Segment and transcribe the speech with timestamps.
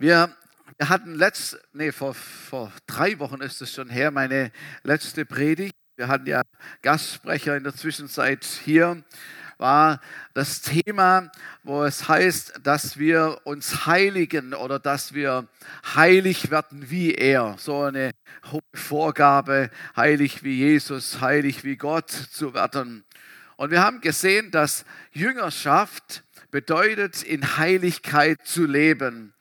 [0.00, 0.34] Wir,
[0.80, 4.50] hatten letzt, nee, vor, vor drei Wochen ist es schon her, meine
[4.82, 5.74] letzte Predigt.
[5.96, 6.40] Wir hatten ja
[6.80, 9.04] Gastsprecher in der Zwischenzeit hier
[9.58, 10.00] war
[10.32, 11.30] das Thema,
[11.64, 15.48] wo es heißt, dass wir uns heiligen oder dass wir
[15.94, 17.56] heilig werden wie er.
[17.58, 18.12] So eine
[18.72, 23.04] Vorgabe, heilig wie Jesus, heilig wie Gott zu werden.
[23.56, 29.34] Und wir haben gesehen, dass Jüngerschaft bedeutet, in Heiligkeit zu leben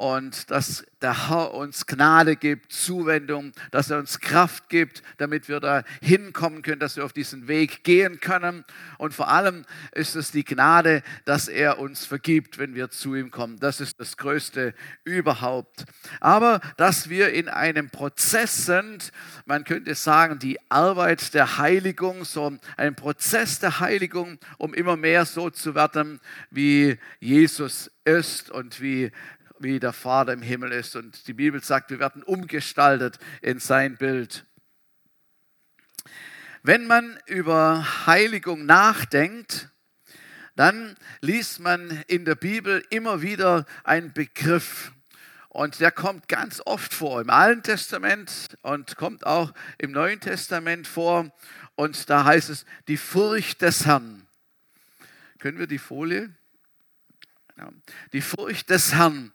[0.00, 5.60] und dass der Herr uns Gnade gibt, Zuwendung, dass er uns Kraft gibt, damit wir
[5.60, 8.64] da hinkommen können, dass wir auf diesen Weg gehen können.
[8.96, 13.30] Und vor allem ist es die Gnade, dass er uns vergibt, wenn wir zu ihm
[13.30, 13.58] kommen.
[13.60, 14.72] Das ist das Größte
[15.04, 15.84] überhaupt.
[16.18, 19.12] Aber dass wir in einem Prozess sind,
[19.44, 25.26] man könnte sagen, die Arbeit der Heiligung, so ein Prozess der Heiligung, um immer mehr
[25.26, 26.20] so zu werden,
[26.50, 29.12] wie Jesus ist und wie
[29.60, 30.96] wie der Vater im Himmel ist.
[30.96, 34.46] Und die Bibel sagt, wir werden umgestaltet in sein Bild.
[36.62, 39.70] Wenn man über Heiligung nachdenkt,
[40.56, 44.92] dann liest man in der Bibel immer wieder einen Begriff.
[45.48, 50.86] Und der kommt ganz oft vor im Alten Testament und kommt auch im Neuen Testament
[50.86, 51.30] vor.
[51.74, 54.26] Und da heißt es die Furcht des Herrn.
[55.38, 56.30] Können wir die Folie?
[58.12, 59.32] Die Furcht des Herrn.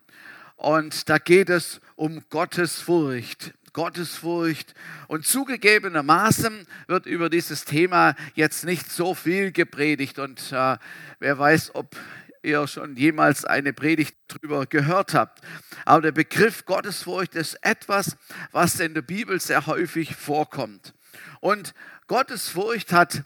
[0.56, 3.54] Und da geht es um Gottesfurcht.
[3.74, 4.74] Gottesfurcht.
[5.08, 10.18] Und zugegebenermaßen wird über dieses Thema jetzt nicht so viel gepredigt.
[10.18, 10.78] Und äh,
[11.20, 11.96] wer weiß, ob
[12.42, 15.42] ihr schon jemals eine Predigt darüber gehört habt.
[15.84, 18.16] Aber der Begriff Gottesfurcht ist etwas,
[18.52, 20.94] was in der Bibel sehr häufig vorkommt.
[21.42, 21.74] Und
[22.08, 23.24] Gottesfurcht hat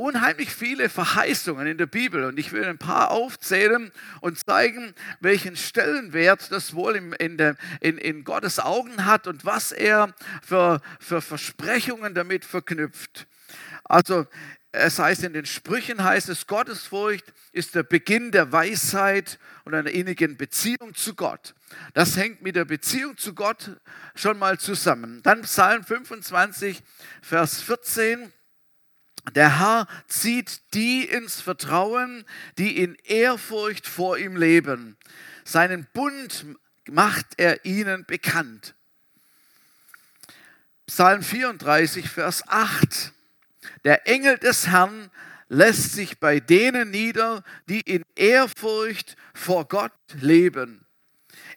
[0.00, 5.56] unheimlich viele Verheißungen in der Bibel und ich will ein paar aufzählen und zeigen, welchen
[5.56, 10.80] Stellenwert das wohl in, in, der, in, in Gottes Augen hat und was er für,
[10.98, 13.26] für Versprechungen damit verknüpft.
[13.84, 14.26] Also
[14.72, 19.90] es heißt in den Sprüchen heißt es, Gottesfurcht ist der Beginn der Weisheit und einer
[19.90, 21.54] innigen Beziehung zu Gott.
[21.92, 23.72] Das hängt mit der Beziehung zu Gott
[24.14, 25.22] schon mal zusammen.
[25.24, 26.82] Dann Psalm 25,
[27.20, 28.32] Vers 14.
[29.30, 32.24] Der Herr zieht die ins Vertrauen,
[32.58, 34.96] die in Ehrfurcht vor ihm leben.
[35.44, 36.44] Seinen Bund
[36.88, 38.74] macht er ihnen bekannt.
[40.86, 43.12] Psalm 34, Vers 8.
[43.84, 45.10] Der Engel des Herrn
[45.48, 50.84] lässt sich bei denen nieder, die in Ehrfurcht vor Gott leben.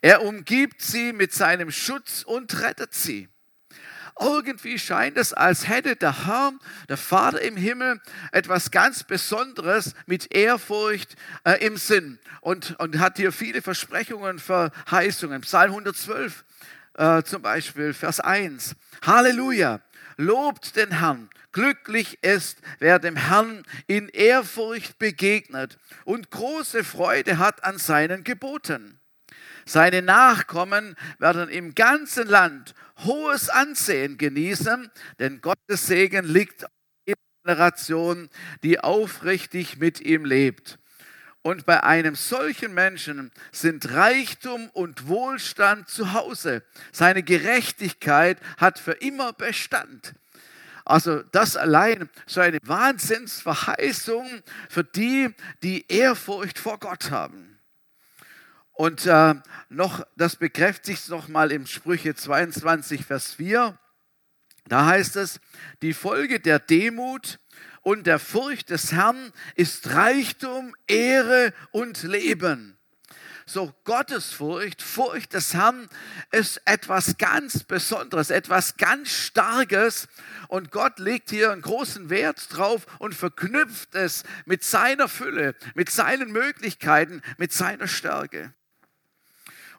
[0.01, 3.29] Er umgibt sie mit seinem Schutz und rettet sie.
[4.19, 6.53] Irgendwie scheint es, als hätte der Herr,
[6.87, 7.99] der Vater im Himmel,
[8.31, 15.41] etwas ganz Besonderes mit Ehrfurcht äh, im Sinn und, und hat hier viele Versprechungen, Verheißungen.
[15.41, 16.45] Psalm 112
[16.95, 18.75] äh, zum Beispiel, Vers 1.
[19.03, 19.81] Halleluja,
[20.17, 21.29] lobt den Herrn.
[21.51, 28.99] Glücklich ist, wer dem Herrn in Ehrfurcht begegnet und große Freude hat an seinen Geboten.
[29.65, 36.71] Seine Nachkommen werden im ganzen Land hohes Ansehen genießen, denn Gottes Segen liegt auf
[37.07, 38.29] der Generation,
[38.63, 40.79] die aufrichtig mit ihm lebt.
[41.43, 46.63] Und bei einem solchen Menschen sind Reichtum und Wohlstand zu Hause.
[46.93, 50.13] Seine Gerechtigkeit hat für immer Bestand.
[50.85, 55.29] Also das allein so eine Wahnsinnsverheißung für die,
[55.63, 57.52] die Ehrfurcht vor Gott haben.
[58.73, 59.35] Und äh,
[59.69, 63.77] noch, das bekräftigt sich nochmal im Sprüche 22, Vers 4.
[64.67, 65.39] Da heißt es,
[65.81, 67.39] die Folge der Demut
[67.81, 72.77] und der Furcht des Herrn ist Reichtum, Ehre und Leben.
[73.45, 75.89] So Gottesfurcht, Furcht des Herrn
[76.31, 80.07] ist etwas ganz Besonderes, etwas ganz Starkes.
[80.47, 85.89] Und Gott legt hier einen großen Wert drauf und verknüpft es mit seiner Fülle, mit
[85.89, 88.53] seinen Möglichkeiten, mit seiner Stärke.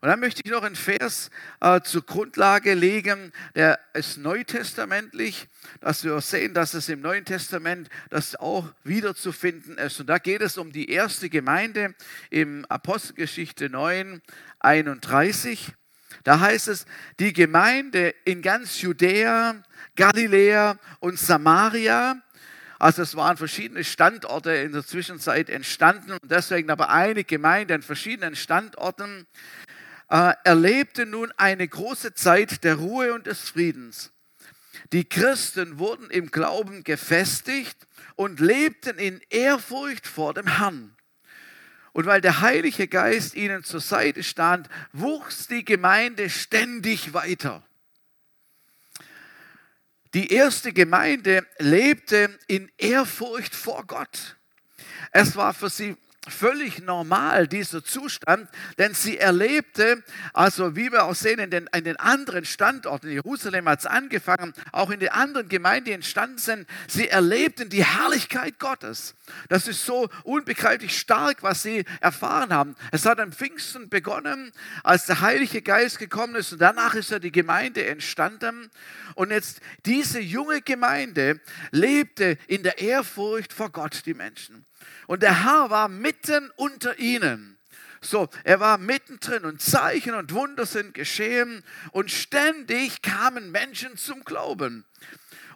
[0.05, 1.31] Und dann möchte ich noch einen Vers
[1.61, 5.49] äh, zur Grundlage legen, der ist neutestamentlich,
[5.81, 9.99] dass wir sehen, dass es im Neuen Testament das auch wiederzufinden ist.
[10.01, 11.95] Und da geht es um die erste Gemeinde
[12.29, 14.21] im Apostelgeschichte 9,
[14.61, 15.73] 31.
[16.23, 16.85] Da heißt es,
[17.19, 19.55] die Gemeinde in ganz Judäa,
[19.97, 22.21] Galiläa und Samaria,
[22.79, 27.81] also es waren verschiedene Standorte in der Zwischenzeit entstanden und deswegen aber eine Gemeinde an
[27.81, 29.27] verschiedenen Standorten,
[30.15, 34.13] äh, erlebte nun eine große Zeit der Ruhe und des Friedens.
[34.93, 37.77] Die Christen wurden im Glauben gefestigt
[38.15, 40.95] und lebten in Ehrfurcht vor dem Herrn.
[41.93, 47.67] Und weil der Heilige Geist ihnen zur Seite stand, wuchs die Gemeinde ständig weiter.
[50.13, 54.37] Die erste Gemeinde lebte in Ehrfurcht vor Gott.
[55.11, 55.97] Es war für sie
[56.29, 58.49] völlig normal, dieser Zustand,
[58.79, 63.15] denn sie erlebte, also wie wir auch sehen in den, in den anderen Standorten, in
[63.15, 67.85] Jerusalem hat es angefangen, auch in den anderen Gemeinden, die entstanden sind, sie erlebten die
[67.85, 69.15] Herrlichkeit Gottes.
[69.49, 72.77] Das ist so unbegreiflich stark, was sie erfahren haben.
[72.91, 77.19] Es hat am Pfingsten begonnen, als der Heilige Geist gekommen ist und danach ist ja
[77.19, 78.71] die Gemeinde entstanden.
[79.15, 81.41] Und jetzt diese junge Gemeinde
[81.71, 84.65] lebte in der Ehrfurcht vor Gott, die Menschen.
[85.07, 87.59] Und der Herr war mitten unter ihnen.
[88.01, 94.25] So, er war mittendrin und Zeichen und Wunder sind geschehen und ständig kamen Menschen zum
[94.25, 94.85] Glauben.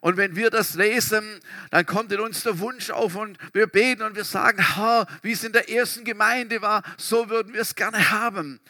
[0.00, 1.40] Und wenn wir das lesen,
[1.70, 5.32] dann kommt in uns der Wunsch auf und wir beten und wir sagen, Herr, wie
[5.32, 8.60] es in der ersten Gemeinde war, so würden wir es gerne haben.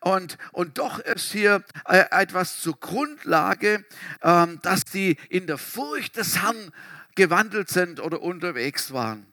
[0.00, 3.84] Und, und doch ist hier äh, etwas zur Grundlage,
[4.22, 6.72] ähm, dass die in der Furcht des Herrn
[7.14, 9.31] gewandelt sind oder unterwegs waren.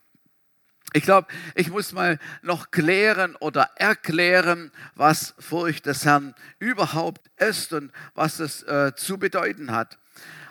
[0.94, 7.74] Ich glaube, ich muss mal noch klären oder erklären, was Furcht des Herrn überhaupt ist
[7.74, 10.00] und was es äh, zu bedeuten hat.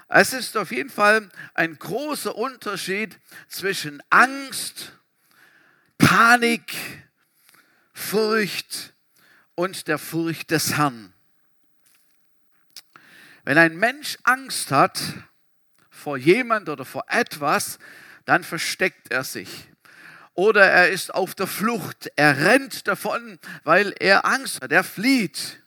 [0.07, 3.19] Es ist auf jeden Fall ein großer Unterschied
[3.49, 4.93] zwischen Angst,
[5.99, 6.73] Panik,
[7.93, 8.95] Furcht
[9.57, 11.13] und der Furcht des Herrn.
[13.43, 15.01] Wenn ein Mensch Angst hat
[15.91, 17.81] vor jemand oder vor etwas,
[18.25, 19.69] dann versteckt er sich
[20.39, 25.65] oder er ist auf der Flucht, er rennt davon, weil er Angst hat, er flieht.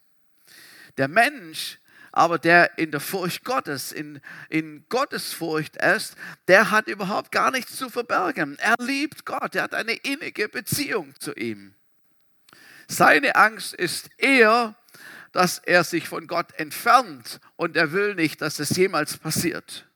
[0.95, 1.77] Der Mensch,
[2.13, 6.15] aber der in der Furcht Gottes, in, in Gottes Furcht ist,
[6.47, 8.57] der hat überhaupt gar nichts zu verbergen.
[8.59, 11.75] Er liebt Gott, er hat eine innige Beziehung zu ihm.
[12.88, 14.77] Seine Angst ist eher,
[15.33, 19.90] dass er sich von Gott entfernt und er will nicht, dass es jemals passiert.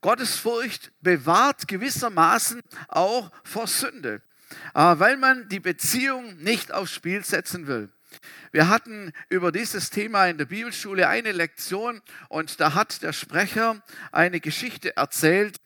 [0.00, 4.22] Gottesfurcht bewahrt gewissermaßen auch vor Sünde,
[4.74, 7.90] äh, weil man die Beziehung nicht aufs Spiel setzen will.
[8.52, 13.82] Wir hatten über dieses Thema in der Bibelschule eine Lektion und da hat der Sprecher
[14.12, 15.58] eine Geschichte erzählt.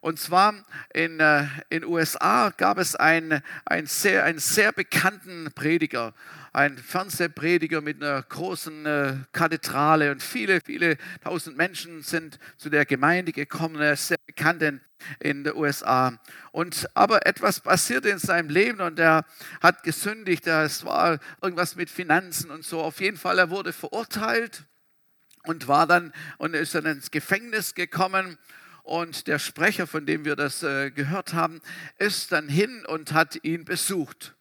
[0.00, 0.54] Und zwar
[0.94, 6.14] in den äh, USA gab es einen, einen, sehr, einen sehr bekannten Prediger
[6.52, 12.84] ein Fernsehprediger mit einer großen äh, Kathedrale und viele, viele tausend Menschen sind zu der
[12.84, 13.80] Gemeinde gekommen.
[13.80, 14.80] Er ist sehr bekannt in,
[15.20, 16.18] in den USA.
[16.52, 19.24] Und aber etwas passierte in seinem Leben und er
[19.62, 20.46] hat gesündigt.
[20.46, 22.80] Es war irgendwas mit Finanzen und so.
[22.80, 24.64] Auf jeden Fall, er wurde verurteilt
[25.44, 28.38] und war dann und ist dann ins Gefängnis gekommen.
[28.82, 31.60] Und der Sprecher, von dem wir das äh, gehört haben,
[31.98, 34.34] ist dann hin und hat ihn besucht.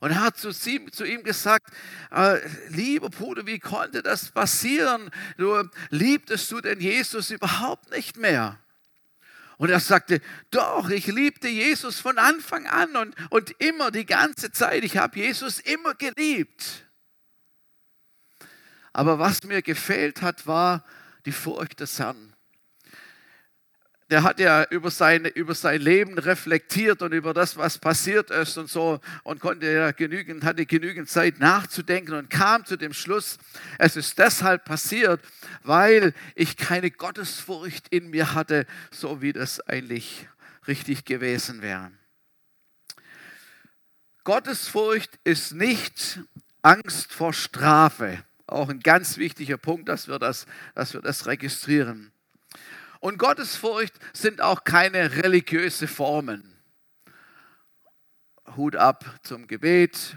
[0.00, 0.50] Und er hat zu,
[1.04, 1.70] ihm gesagt,
[2.10, 2.38] äh,
[2.70, 5.10] lieber Bruder, wie konnte das passieren?
[5.36, 8.58] Du, liebtest du denn Jesus überhaupt nicht mehr?
[9.58, 14.50] Und er sagte, doch, ich liebte Jesus von Anfang an und, und immer die ganze
[14.50, 14.84] Zeit.
[14.84, 16.86] Ich habe Jesus immer geliebt.
[18.94, 20.82] Aber was mir gefehlt hat, war
[21.26, 22.29] die Furcht des Herrn
[24.10, 28.58] der hat ja über, seine, über sein Leben reflektiert und über das, was passiert ist
[28.58, 33.38] und so und konnte ja genügend, hatte genügend Zeit nachzudenken und kam zu dem Schluss,
[33.78, 35.20] es ist deshalb passiert,
[35.62, 40.26] weil ich keine Gottesfurcht in mir hatte, so wie das eigentlich
[40.66, 41.92] richtig gewesen wäre.
[44.24, 46.20] Gottesfurcht ist nicht
[46.62, 48.22] Angst vor Strafe.
[48.46, 52.12] Auch ein ganz wichtiger Punkt, dass wir das, dass wir das registrieren.
[53.00, 56.54] Und Gottesfurcht sind auch keine religiöse Formen.
[58.56, 60.16] Hut ab zum Gebet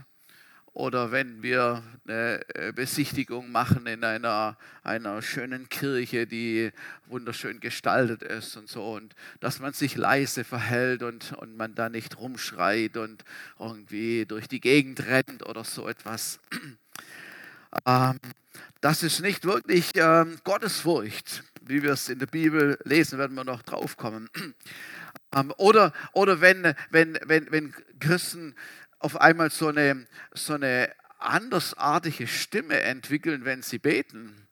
[0.74, 6.72] oder wenn wir eine äh, Besichtigung machen in einer, einer schönen Kirche, die
[7.06, 11.90] wunderschön gestaltet ist und so und dass man sich leise verhält und, und man da
[11.90, 13.24] nicht rumschreit und
[13.60, 16.40] irgendwie durch die Gegend rennt oder so etwas.
[17.88, 18.20] Ähm,
[18.82, 23.44] das ist nicht wirklich ähm, Gottesfurcht wie wir es in der Bibel lesen, werden wir
[23.44, 24.30] noch drauf kommen.
[25.36, 28.54] Ähm, oder oder wenn, wenn, wenn, wenn Christen
[29.00, 34.48] auf einmal so eine, so eine andersartige Stimme entwickeln, wenn sie beten.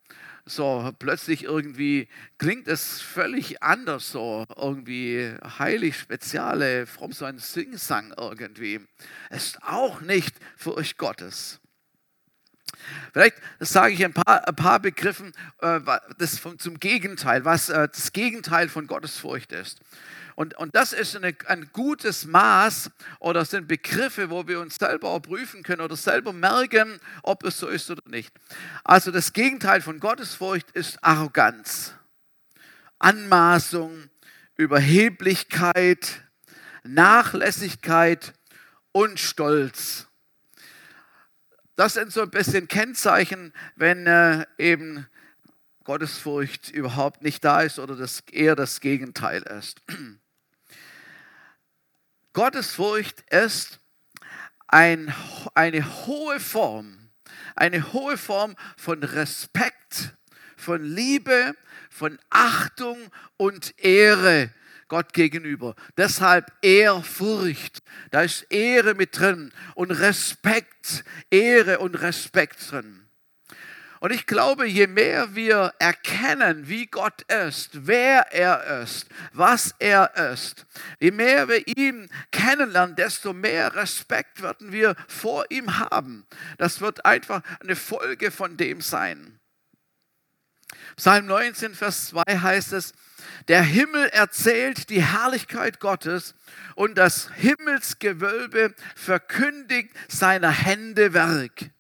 [0.45, 8.13] So plötzlich irgendwie klingt es völlig anders, so irgendwie heilig, spezielle, fromm so ein Singsang
[8.17, 8.81] irgendwie.
[9.29, 11.60] Ist auch nicht für euch Gottes.
[13.13, 15.79] Vielleicht sage ich ein paar, ein paar Begriffen äh,
[16.17, 19.79] das vom, zum Gegenteil, was äh, das Gegenteil von Gottesfurcht ist.
[20.35, 25.19] Und, und das ist eine, ein gutes Maß oder sind Begriffe, wo wir uns selber
[25.19, 28.33] prüfen können oder selber merken, ob es so ist oder nicht.
[28.83, 31.93] Also das Gegenteil von Gottesfurcht ist Arroganz,
[32.99, 34.09] Anmaßung,
[34.57, 36.23] Überheblichkeit,
[36.83, 38.33] Nachlässigkeit
[38.91, 40.07] und Stolz.
[41.81, 45.07] Das sind so ein bisschen Kennzeichen, wenn äh, eben
[45.83, 49.81] Gottesfurcht überhaupt nicht da ist oder das eher das Gegenteil ist.
[52.33, 53.79] Gottesfurcht ist
[54.67, 55.11] ein,
[55.55, 57.09] eine hohe Form,
[57.55, 60.13] eine hohe Form von Respekt,
[60.57, 61.55] von Liebe,
[61.89, 62.99] von Achtung
[63.37, 64.51] und Ehre
[64.91, 65.73] Gott gegenüber.
[65.95, 67.81] Deshalb Ehrfurcht.
[68.09, 73.07] Da ist Ehre mit drin und Respekt, Ehre und Respekt drin.
[74.01, 80.13] Und ich glaube, je mehr wir erkennen, wie Gott ist, wer er ist, was er
[80.33, 80.65] ist,
[80.99, 86.25] je mehr wir ihn kennenlernen, desto mehr Respekt werden wir vor ihm haben.
[86.57, 89.39] Das wird einfach eine Folge von dem sein.
[90.95, 92.93] Psalm 19, Vers 2 heißt es,
[93.47, 96.35] der Himmel erzählt die Herrlichkeit Gottes
[96.75, 101.71] und das Himmelsgewölbe verkündigt seiner Hände Werk.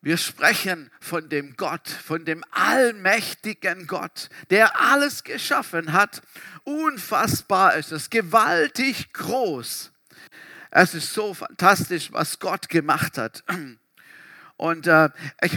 [0.00, 6.22] Wir sprechen von dem Gott, von dem allmächtigen Gott, der alles geschaffen hat.
[6.64, 9.92] Unfassbar ist es, gewaltig groß.
[10.70, 13.42] Es ist so fantastisch, was Gott gemacht hat.
[14.58, 15.08] Und äh,
[15.40, 15.56] ich,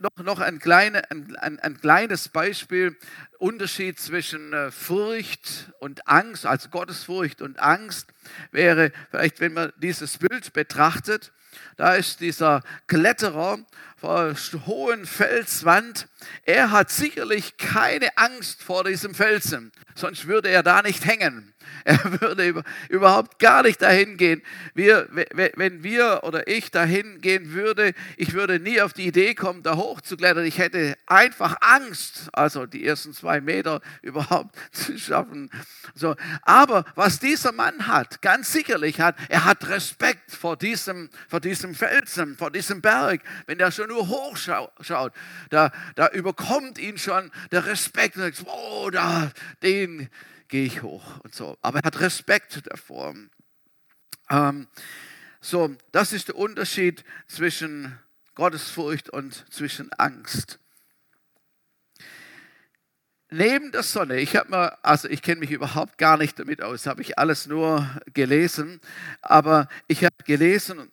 [0.00, 2.96] noch, noch ein, kleine, ein, ein, ein, kleines Beispiel,
[3.38, 8.08] Unterschied zwischen äh, Furcht und Angst, also Gottesfurcht und Angst,
[8.50, 11.32] wäre vielleicht, wenn man dieses Bild betrachtet,
[11.76, 13.58] da ist dieser Kletterer
[14.00, 16.08] vor der hohen Felswand.
[16.44, 21.52] Er hat sicherlich keine Angst vor diesem Felsen, sonst würde er da nicht hängen.
[21.84, 24.42] Er würde überhaupt gar nicht dahin gehen.
[24.74, 29.62] Wir, wenn wir oder ich dahin gehen würde, ich würde nie auf die Idee kommen,
[29.62, 30.44] da hochzuklettern.
[30.44, 35.50] Ich hätte einfach Angst, also die ersten zwei Meter überhaupt zu schaffen.
[35.94, 41.40] So, aber was dieser Mann hat, ganz sicherlich hat, er hat Respekt vor diesem, vor
[41.40, 43.22] diesem Felsen, vor diesem Berg.
[43.46, 45.12] Wenn er schon nur hochschaut,
[45.50, 49.30] da, da überkommt ihn schon der Respekt und sagt, oh, da,
[49.62, 50.08] den,
[50.48, 51.58] gehe ich hoch und so.
[51.62, 53.14] Aber er hat Respekt davor.
[54.30, 54.68] Ähm,
[55.40, 57.98] so, das ist der Unterschied zwischen
[58.34, 60.58] Gottesfurcht und zwischen Angst.
[63.32, 66.86] Neben der Sonne, ich habe mir, also ich kenne mich überhaupt gar nicht damit aus,
[66.86, 68.80] habe ich alles nur gelesen,
[69.22, 70.90] aber ich habe gelesen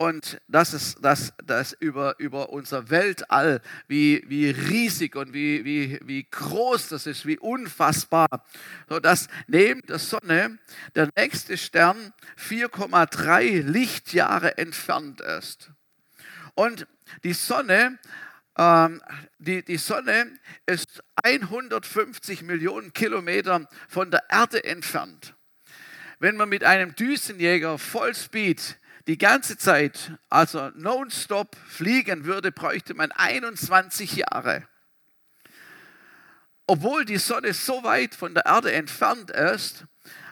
[0.00, 5.98] und das ist das, das über, über unser Weltall, wie, wie riesig und wie, wie,
[6.04, 8.28] wie groß das ist, wie unfassbar.
[8.88, 10.60] So dass neben der Sonne
[10.94, 15.72] der nächste Stern 4,3 Lichtjahre entfernt ist.
[16.54, 16.86] Und
[17.24, 17.98] die Sonne,
[18.56, 19.02] ähm,
[19.40, 20.30] die, die Sonne
[20.66, 25.34] ist 150 Millionen Kilometer von der Erde entfernt.
[26.20, 33.10] Wenn man mit einem Düsenjäger Vollspeed die ganze Zeit, also nonstop fliegen würde, bräuchte man
[33.10, 34.68] 21 Jahre.
[36.66, 39.86] Obwohl die Sonne so weit von der Erde entfernt ist,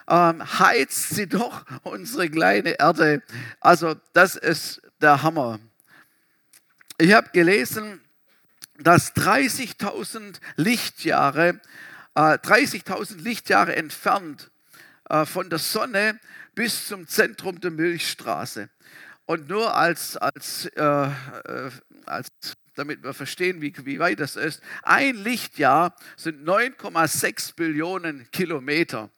[0.07, 3.23] ähm, heizt sie doch unsere kleine Erde.
[3.59, 5.59] Also das ist der Hammer.
[6.99, 7.99] Ich habe gelesen,
[8.77, 11.59] dass 30.000 Lichtjahre,
[12.13, 14.51] äh, 30.000 Lichtjahre entfernt
[15.25, 16.19] von der Sonne
[16.55, 18.69] bis zum Zentrum der Milchstraße.
[19.25, 21.71] Und nur als, als, äh, äh,
[22.05, 22.29] als
[22.75, 29.09] damit wir verstehen, wie, wie weit das ist, ein Lichtjahr sind 9,6 Billionen Kilometer.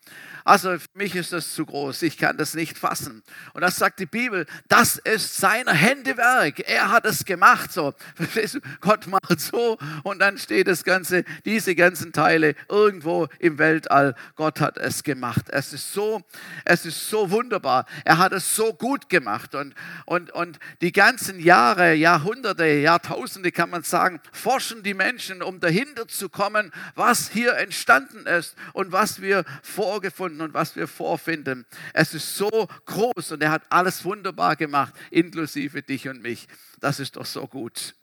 [0.44, 3.24] Also für mich ist das zu groß, ich kann das nicht fassen.
[3.54, 6.60] Und das sagt die Bibel, das ist seiner Hände Werk.
[6.68, 7.94] Er hat es gemacht so.
[8.82, 14.16] Gott macht so und dann steht das Ganze, diese ganzen Teile irgendwo im Weltall.
[14.36, 15.46] Gott hat es gemacht.
[15.50, 16.22] Es ist so,
[16.66, 17.86] es ist so wunderbar.
[18.06, 23.70] Er hat es so gut gemacht und, und, und die ganzen Jahre, Jahrhunderte, Jahrtausende kann
[23.70, 29.22] man sagen, forschen die Menschen, um dahinter zu kommen, was hier entstanden ist und was
[29.22, 31.66] wir vorgefunden finden und was wir vorfinden.
[31.94, 36.48] Es ist so groß und er hat alles wunderbar gemacht, inklusive dich und mich.
[36.80, 37.96] Das ist doch so gut.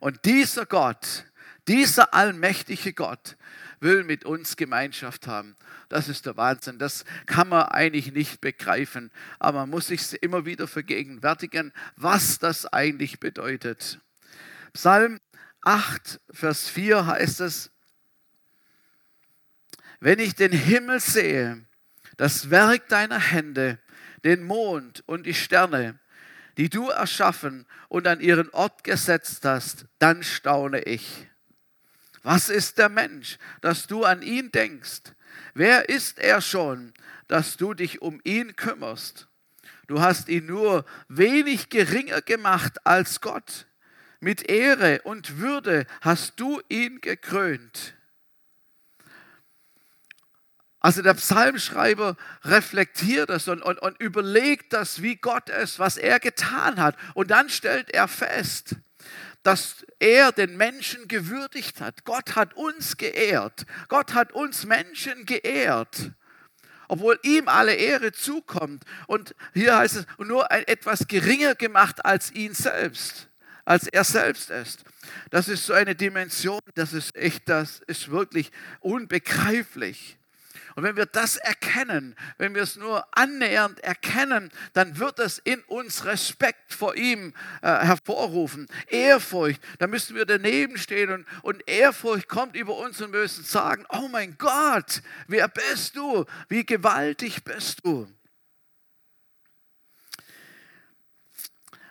[0.00, 1.24] Und dieser Gott,
[1.68, 3.36] dieser allmächtige Gott
[3.80, 5.56] will mit uns Gemeinschaft haben.
[5.88, 6.78] Das ist der Wahnsinn.
[6.78, 9.10] Das kann man eigentlich nicht begreifen.
[9.38, 14.00] Aber man muss sich immer wieder vergegenwärtigen, was das eigentlich bedeutet.
[14.72, 15.20] Psalm
[15.62, 17.70] 8, Vers 4 heißt es,
[20.06, 21.64] wenn ich den Himmel sehe,
[22.16, 23.80] das Werk deiner Hände,
[24.22, 25.98] den Mond und die Sterne,
[26.56, 31.26] die du erschaffen und an ihren Ort gesetzt hast, dann staune ich.
[32.22, 35.12] Was ist der Mensch, dass du an ihn denkst?
[35.54, 36.94] Wer ist er schon,
[37.26, 39.26] dass du dich um ihn kümmerst?
[39.88, 43.66] Du hast ihn nur wenig geringer gemacht als Gott.
[44.20, 47.96] Mit Ehre und Würde hast du ihn gekrönt.
[50.86, 56.20] Also der Psalmschreiber reflektiert das und, und, und überlegt das, wie Gott es, was er
[56.20, 56.94] getan hat.
[57.14, 58.76] Und dann stellt er fest,
[59.42, 62.04] dass er den Menschen gewürdigt hat.
[62.04, 63.66] Gott hat uns geehrt.
[63.88, 66.12] Gott hat uns Menschen geehrt.
[66.86, 68.84] Obwohl ihm alle Ehre zukommt.
[69.08, 73.28] Und hier heißt es, nur etwas geringer gemacht als ihn selbst,
[73.64, 74.84] als er selbst ist.
[75.30, 80.16] Das ist so eine Dimension, das ist echt, das ist wirklich unbegreiflich.
[80.76, 85.62] Und wenn wir das erkennen, wenn wir es nur annähernd erkennen, dann wird es in
[85.62, 88.66] uns Respekt vor ihm äh, hervorrufen.
[88.88, 93.42] Ehrfurcht, da müssen wir daneben stehen und, und Ehrfurcht kommt über uns und wir müssen
[93.42, 96.26] sagen, oh mein Gott, wer bist du?
[96.50, 98.06] Wie gewaltig bist du?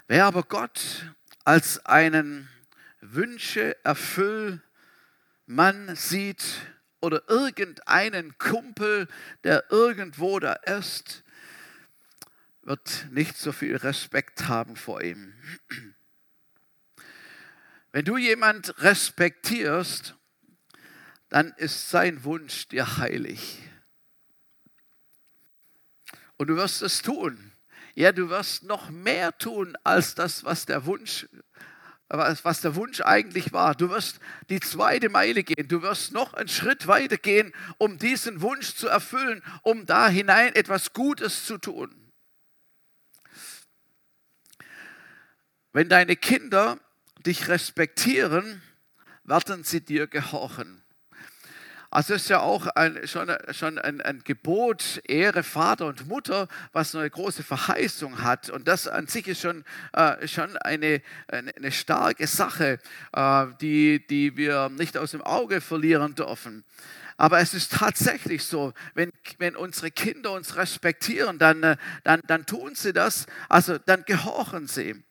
[0.07, 1.11] Wer aber Gott
[1.43, 2.47] als einen
[3.01, 4.61] Wünsche erfüll
[5.47, 6.43] Mann sieht,
[7.01, 9.07] oder irgendeinen Kumpel,
[9.43, 11.23] der irgendwo da ist,
[12.61, 15.33] wird nicht so viel Respekt haben vor ihm.
[17.91, 20.15] Wenn du jemand respektierst,
[21.29, 23.61] dann ist sein Wunsch dir heilig.
[26.37, 27.53] Und du wirst es tun.
[27.93, 31.27] Ja, du wirst noch mehr tun als das, was der Wunsch
[32.07, 33.75] was der Wunsch eigentlich war.
[33.75, 34.19] Du wirst
[34.49, 38.87] die zweite Meile gehen, du wirst noch einen Schritt weiter gehen, um diesen Wunsch zu
[38.87, 41.93] erfüllen, um da hinein etwas Gutes zu tun.
[45.73, 46.79] Wenn deine Kinder
[47.25, 48.61] dich respektieren,
[49.23, 50.84] werden sie dir gehorchen.
[51.95, 56.93] Also ist ja auch ein, schon, schon ein, ein, Gebot, Ehre Vater und Mutter, was
[56.93, 58.49] eine große Verheißung hat.
[58.49, 62.79] Und das an sich ist schon, äh, schon eine, eine, eine, starke Sache,
[63.13, 66.65] äh, die, die wir nicht aus dem Auge verlieren dürfen.
[67.15, 72.45] Aber es ist tatsächlich so, wenn, wenn unsere Kinder uns respektieren, dann, äh, dann, dann
[72.45, 75.01] tun sie das, also dann gehorchen sie.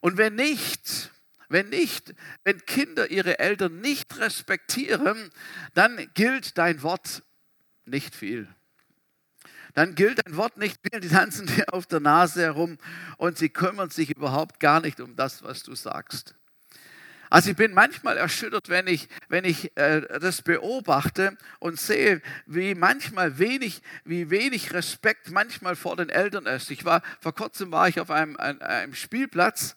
[0.00, 1.10] Und wenn nicht,
[1.52, 5.30] wenn nicht, wenn Kinder ihre Eltern nicht respektieren,
[5.74, 7.22] dann gilt dein Wort
[7.84, 8.48] nicht viel.
[9.74, 12.78] Dann gilt dein Wort nicht viel, die tanzen dir auf der Nase herum
[13.16, 16.34] und sie kümmern sich überhaupt gar nicht um das, was du sagst.
[17.30, 22.74] Also ich bin manchmal erschüttert, wenn ich, wenn ich äh, das beobachte und sehe, wie
[22.74, 26.70] manchmal wenig, wie wenig Respekt manchmal vor den Eltern ist.
[26.70, 29.76] Ich war, vor kurzem war ich auf einem, einem Spielplatz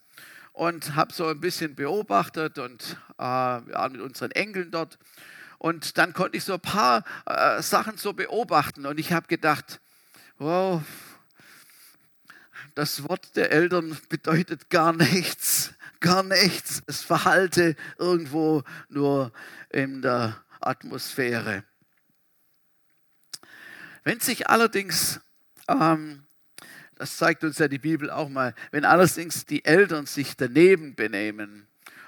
[0.56, 4.98] und habe so ein bisschen beobachtet und äh, waren mit unseren Enkeln dort.
[5.58, 9.82] Und dann konnte ich so ein paar äh, Sachen so beobachten und ich habe gedacht,
[10.38, 10.82] wow,
[12.74, 16.82] das Wort der Eltern bedeutet gar nichts, gar nichts.
[16.86, 19.32] Es verhalte irgendwo nur
[19.68, 21.64] in der Atmosphäre.
[24.04, 25.20] Wenn sich allerdings
[25.68, 26.25] ähm,
[26.98, 31.66] das zeigt uns ja die Bibel auch mal, wenn allerdings die Eltern sich daneben benehmen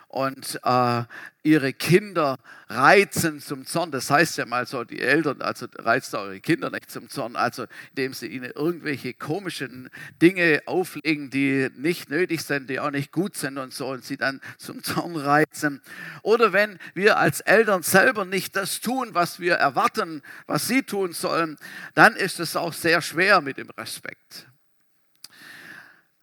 [0.09, 1.05] und äh,
[1.43, 6.41] ihre Kinder reizen zum Zorn, das heißt ja mal so, die Eltern, also reizt eure
[6.41, 12.43] Kinder nicht zum Zorn, also indem sie ihnen irgendwelche komischen Dinge auflegen, die nicht nötig
[12.43, 15.83] sind, die auch nicht gut sind und so und sie dann zum Zorn reizen.
[16.23, 21.13] Oder wenn wir als Eltern selber nicht das tun, was wir erwarten, was sie tun
[21.13, 21.59] sollen,
[21.95, 24.47] dann ist es auch sehr schwer mit dem Respekt.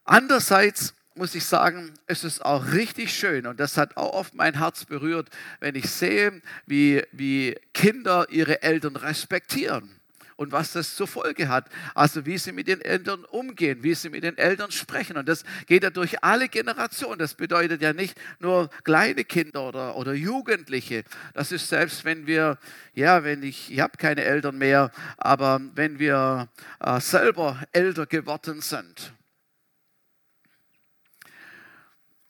[0.06, 4.58] Andererseits muss ich sagen, es ist auch richtig schön und das hat auch oft mein
[4.58, 10.00] Herz berührt, wenn ich sehe, wie, wie Kinder ihre Eltern respektieren
[10.36, 11.70] und was das zur Folge hat.
[11.94, 15.18] Also wie sie mit den Eltern umgehen, wie sie mit den Eltern sprechen.
[15.18, 17.18] Und das geht ja durch alle Generationen.
[17.18, 21.04] Das bedeutet ja nicht nur kleine Kinder oder, oder Jugendliche.
[21.34, 22.58] Das ist selbst, wenn wir,
[22.94, 26.50] ja, wenn ich, ich habe keine Eltern mehr, aber wenn wir
[26.82, 29.14] äh, selber älter geworden sind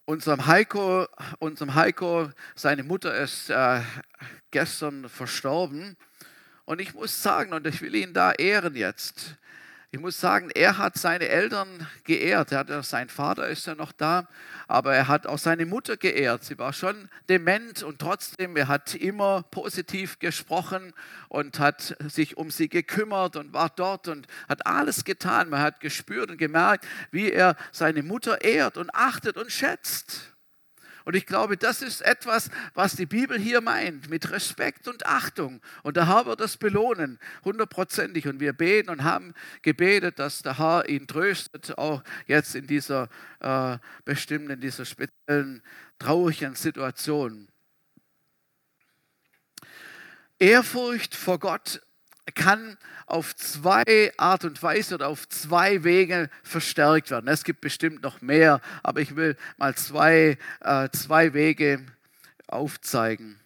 [0.06, 1.08] unserem Heiko,
[1.40, 3.82] unserem Heiko, seine Mutter ist äh,
[4.52, 5.98] gestern verstorben.
[6.66, 9.36] Und ich muss sagen, und ich will ihn da ehren jetzt,
[9.92, 12.52] ich muss sagen, er hat seine Eltern geehrt.
[12.52, 14.28] Er hat, sein Vater ist ja noch da,
[14.68, 16.44] aber er hat auch seine Mutter geehrt.
[16.44, 20.94] Sie war schon dement und trotzdem, er hat immer positiv gesprochen
[21.30, 25.50] und hat sich um sie gekümmert und war dort und hat alles getan.
[25.50, 30.35] Man hat gespürt und gemerkt, wie er seine Mutter ehrt und achtet und schätzt.
[31.06, 35.62] Und ich glaube, das ist etwas, was die Bibel hier meint, mit Respekt und Achtung.
[35.84, 38.28] Und der Herr wird das belohnen, hundertprozentig.
[38.28, 43.08] Und wir beten und haben gebetet, dass der Herr ihn tröstet, auch jetzt in dieser
[43.40, 45.62] äh, bestimmten, in dieser speziellen,
[46.00, 47.48] traurigen Situation.
[50.40, 51.82] Ehrfurcht vor Gott
[52.34, 57.28] kann auf zwei Art und Weise oder auf zwei Wege verstärkt werden.
[57.28, 61.86] Es gibt bestimmt noch mehr, aber ich will mal zwei, äh, zwei Wege
[62.48, 63.40] aufzeigen.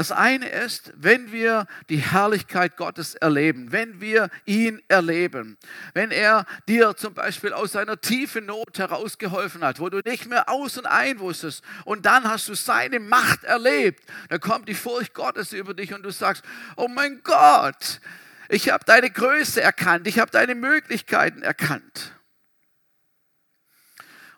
[0.00, 5.58] Das eine ist, wenn wir die Herrlichkeit Gottes erleben, wenn wir ihn erleben,
[5.92, 10.48] wenn er dir zum Beispiel aus seiner tiefen Not herausgeholfen hat, wo du nicht mehr
[10.48, 15.12] aus und ein wusstest und dann hast du seine Macht erlebt, dann kommt die Furcht
[15.12, 18.00] Gottes über dich und du sagst, oh mein Gott,
[18.48, 22.14] ich habe deine Größe erkannt, ich habe deine Möglichkeiten erkannt.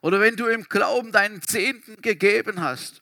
[0.00, 3.00] Oder wenn du im Glauben deinen Zehnten gegeben hast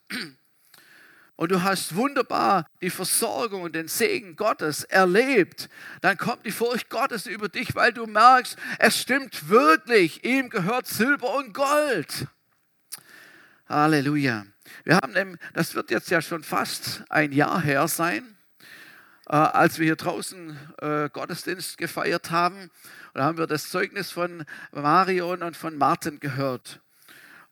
[1.41, 5.69] und du hast wunderbar die Versorgung und den Segen Gottes erlebt,
[6.01, 10.85] dann kommt die Furcht Gottes über dich, weil du merkst, es stimmt wirklich, ihm gehört
[10.85, 12.27] Silber und Gold.
[13.67, 14.45] Halleluja.
[14.83, 18.37] Wir haben, das wird jetzt ja schon fast ein Jahr her sein,
[19.27, 22.69] äh, als wir hier draußen äh, Gottesdienst gefeiert haben.
[23.15, 26.81] Da haben wir das Zeugnis von Marion und von Martin gehört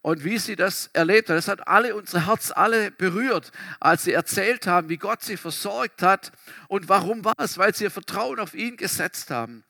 [0.01, 1.37] und wie sie das erlebt hat.
[1.37, 6.01] Das hat alle unser Herz alle berührt, als sie erzählt haben, wie Gott sie versorgt
[6.01, 6.31] hat
[6.67, 9.63] und warum war es, weil sie ihr Vertrauen auf ihn gesetzt haben.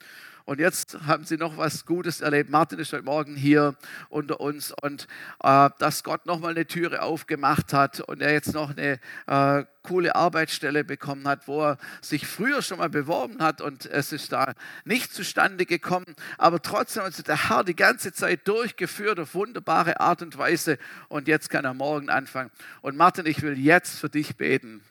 [0.49, 2.49] Und jetzt haben sie noch was Gutes erlebt.
[2.49, 3.75] Martin ist heute Morgen hier
[4.09, 5.05] unter uns und
[5.43, 10.15] äh, dass Gott nochmal eine Türe aufgemacht hat und er jetzt noch eine äh, coole
[10.15, 14.55] Arbeitsstelle bekommen hat, wo er sich früher schon mal beworben hat und es ist da
[14.85, 16.15] nicht zustande gekommen.
[16.39, 20.79] Aber trotzdem hat sich der Herr die ganze Zeit durchgeführt auf wunderbare Art und Weise
[21.09, 22.49] und jetzt kann er morgen anfangen.
[22.81, 24.81] Und Martin, ich will jetzt für dich beten.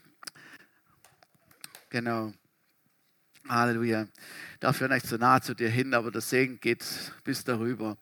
[1.91, 2.33] Genau.
[3.49, 4.07] Halleluja
[4.61, 6.85] darf ja nicht so nah zu dir hin, aber der Segen geht
[7.25, 7.97] bis darüber.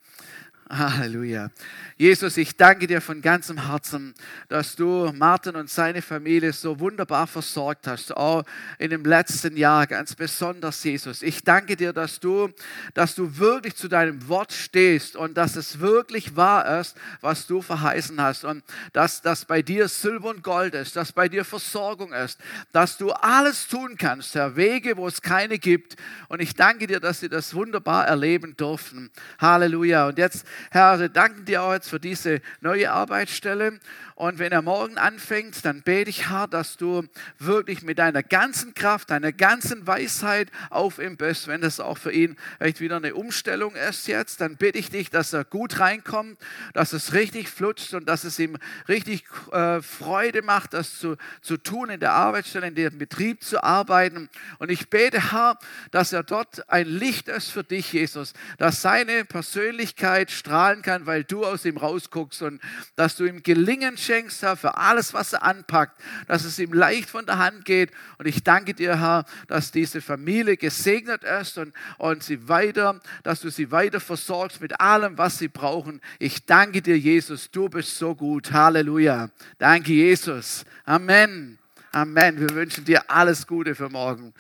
[0.69, 1.51] Halleluja.
[1.97, 4.15] Jesus, ich danke dir von ganzem Herzen,
[4.49, 8.43] dass du Martin und seine Familie so wunderbar versorgt hast, auch
[8.79, 11.23] in dem letzten Jahr ganz besonders, Jesus.
[11.23, 12.51] Ich danke dir, dass du,
[12.95, 17.63] dass du wirklich zu deinem Wort stehst und dass es wirklich wahr ist, was du
[17.63, 22.13] verheißen hast und dass das bei dir Silber und Gold ist, dass bei dir Versorgung
[22.13, 22.41] ist,
[22.73, 25.95] dass du alles tun kannst, Herr, Wege, wo es keine gibt.
[26.29, 29.13] Und ich danke dir, dass sie das wunderbar erleben durften.
[29.39, 30.09] Halleluja.
[30.09, 33.79] Und jetzt Herr, wir danken dir auch jetzt für diese neue Arbeitsstelle.
[34.17, 37.03] Und wenn er morgen anfängt, dann bete ich, Herr, dass du
[37.39, 41.49] wirklich mit deiner ganzen Kraft, deiner ganzen Weisheit auf ihm bist.
[41.49, 45.11] Wenn das auch für ihn vielleicht wieder eine Umstellung ist jetzt, dann bitte ich dich,
[45.11, 46.39] dass er gut reinkommt,
[46.73, 48.57] dass es richtig flutscht und dass es ihm
[48.89, 53.63] richtig äh, Freude macht, das zu, zu tun, in der Arbeitsstelle, in dem Betrieb zu
[53.63, 54.31] arbeiten.
[54.59, 55.59] Und ich bete, Herr,
[55.91, 61.25] dass er dort ein Licht ist für dich, Jesus, dass seine Persönlichkeit strahlen kann, weil
[61.25, 62.61] du aus ihm rausguckst und
[62.95, 67.11] dass du ihm Gelingen schenkst, Herr, für alles, was er anpackt, dass es ihm leicht
[67.11, 67.91] von der Hand geht.
[68.19, 73.41] Und ich danke dir, Herr, dass diese Familie gesegnet ist und, und sie weiter, dass
[73.41, 76.01] du sie weiter versorgst mit allem, was sie brauchen.
[76.21, 78.53] Ich danke dir, Jesus, du bist so gut.
[78.53, 79.31] Halleluja.
[79.59, 80.65] Danke, Jesus.
[80.85, 81.59] Amen.
[81.91, 82.39] Amen.
[82.39, 84.33] Wir wünschen dir alles Gute für morgen.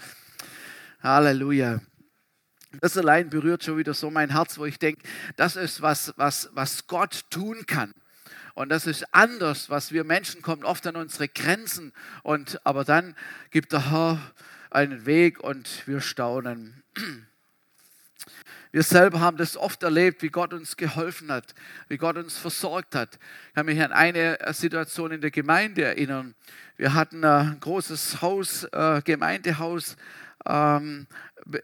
[1.02, 1.80] Halleluja.
[2.80, 5.02] Das allein berührt schon wieder so mein Herz, wo ich denke,
[5.36, 7.94] das ist was, was, was Gott tun kann.
[8.54, 11.92] Und das ist anders, was wir Menschen kommen oft an unsere Grenzen.
[12.22, 13.14] Und, aber dann
[13.50, 14.18] gibt der Herr
[14.70, 16.82] einen Weg und wir staunen.
[18.72, 21.54] Wir selber haben das oft erlebt, wie Gott uns geholfen hat,
[21.88, 23.18] wie Gott uns versorgt hat.
[23.48, 26.34] Ich kann mich an eine Situation in der Gemeinde erinnern.
[26.76, 29.96] Wir hatten ein großes Haus, äh, Gemeindehaus
[30.46, 31.06] ähm,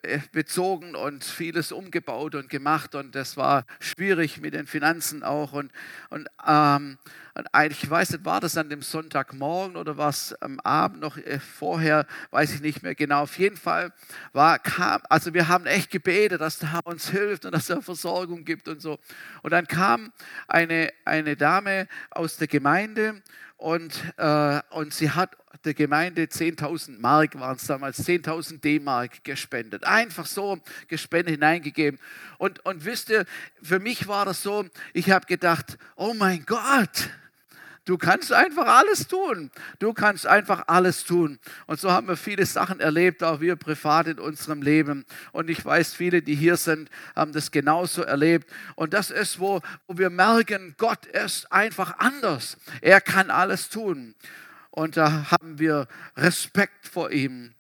[0.02, 5.52] äh, bezogen und vieles umgebaut und gemacht und das war schwierig mit den Finanzen auch
[5.52, 5.72] und,
[6.10, 6.98] und, ähm,
[7.34, 11.16] und ich weiß nicht, war das an dem Sonntagmorgen oder war es am Abend noch
[11.16, 13.22] äh, vorher, weiß ich nicht mehr genau.
[13.22, 13.92] Auf jeden Fall
[14.32, 17.82] war, kam, also wir haben echt gebetet, dass der Herr uns hilft und dass er
[17.82, 18.98] Versorgung gibt und so.
[19.42, 20.12] Und dann kam
[20.46, 23.22] eine, eine Dame aus der Gemeinde
[23.62, 29.84] und, äh, und sie hat der Gemeinde 10.000 Mark, waren es damals, 10.000 D-Mark gespendet.
[29.84, 32.00] Einfach so gespendet hineingegeben.
[32.38, 33.24] Und, und wisst ihr,
[33.62, 37.10] für mich war das so, ich habe gedacht, oh mein Gott,
[37.84, 39.50] Du kannst einfach alles tun.
[39.80, 41.40] Du kannst einfach alles tun.
[41.66, 45.04] Und so haben wir viele Sachen erlebt, auch wir privat in unserem Leben.
[45.32, 48.48] Und ich weiß, viele, die hier sind, haben das genauso erlebt.
[48.76, 52.56] Und das ist, wo, wo wir merken, Gott ist einfach anders.
[52.82, 54.14] Er kann alles tun.
[54.70, 57.52] Und da haben wir Respekt vor ihm.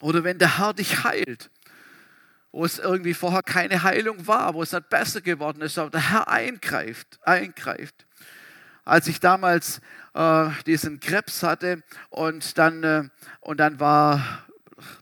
[0.00, 1.50] Oder wenn der Herr dich heilt,
[2.52, 6.10] wo es irgendwie vorher keine Heilung war, wo es nicht besser geworden ist, aber der
[6.10, 8.06] Herr eingreift, eingreift
[8.86, 9.80] als ich damals
[10.14, 13.08] äh, diesen Krebs hatte und dann, äh,
[13.40, 14.46] und dann war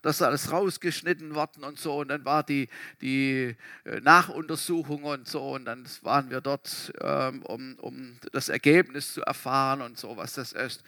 [0.02, 2.68] das alles rausgeschnitten worden und so und dann war die,
[3.02, 9.12] die äh, Nachuntersuchung und so und dann waren wir dort, ähm, um, um das Ergebnis
[9.12, 10.82] zu erfahren und so, was das ist.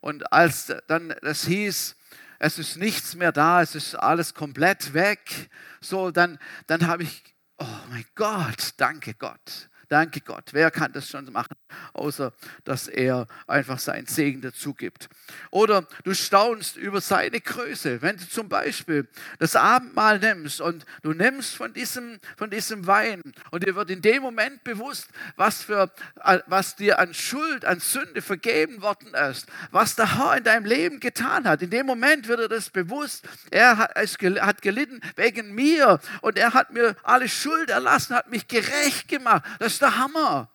[0.00, 1.96] Und als dann das hieß,
[2.38, 7.24] es ist nichts mehr da, es ist alles komplett weg, so, dann, dann habe ich,
[7.58, 9.68] oh mein Gott, danke Gott.
[9.88, 10.50] Danke Gott.
[10.52, 11.56] Wer kann das schon machen,
[11.94, 15.08] außer dass er einfach seinen Segen dazu gibt?
[15.50, 18.02] Oder du staunst über seine Größe.
[18.02, 23.22] Wenn du zum Beispiel das Abendmahl nimmst und du nimmst von diesem, von diesem Wein
[23.50, 25.90] und dir wird in dem Moment bewusst, was, für,
[26.46, 31.00] was dir an Schuld, an Sünde vergeben worden ist, was der Herr in deinem Leben
[31.00, 31.62] getan hat.
[31.62, 33.26] In dem Moment wird er das bewusst.
[33.50, 38.46] Er hat, hat gelitten wegen mir und er hat mir alle Schuld erlassen, hat mich
[38.48, 39.44] gerecht gemacht.
[39.58, 40.50] Das ist der Hammer.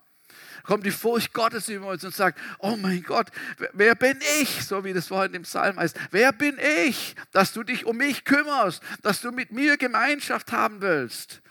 [0.64, 3.28] Kommt die Furcht Gottes über uns und sagt, oh mein Gott,
[3.72, 4.64] wer bin ich?
[4.64, 5.96] So wie das vorhin im Psalm heißt.
[6.10, 10.80] Wer bin ich, dass du dich um mich kümmerst, dass du mit mir Gemeinschaft haben
[10.80, 11.42] willst?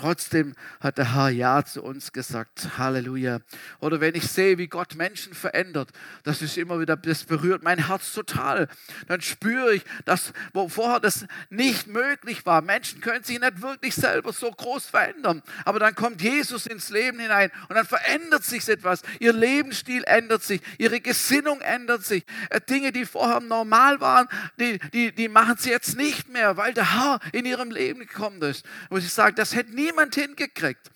[0.00, 2.78] Trotzdem hat der Herr Ja zu uns gesagt.
[2.78, 3.40] Halleluja.
[3.80, 5.90] Oder wenn ich sehe, wie Gott Menschen verändert,
[6.22, 8.68] das ist immer wieder, das berührt mein Herz total.
[9.08, 12.62] Dann spüre ich, dass, wo vorher das nicht möglich war.
[12.62, 15.42] Menschen können sich nicht wirklich selber so groß verändern.
[15.66, 19.02] Aber dann kommt Jesus ins Leben hinein und dann verändert sich etwas.
[19.18, 22.24] Ihr Lebensstil ändert sich, ihre Gesinnung ändert sich.
[22.48, 26.72] Äh, Dinge, die vorher normal waren, die, die, die machen sie jetzt nicht mehr, weil
[26.72, 28.64] der Herr in ihrem Leben gekommen ist.
[28.88, 30.90] Muss ich sagen, das hätte nie niemand hingekriegt.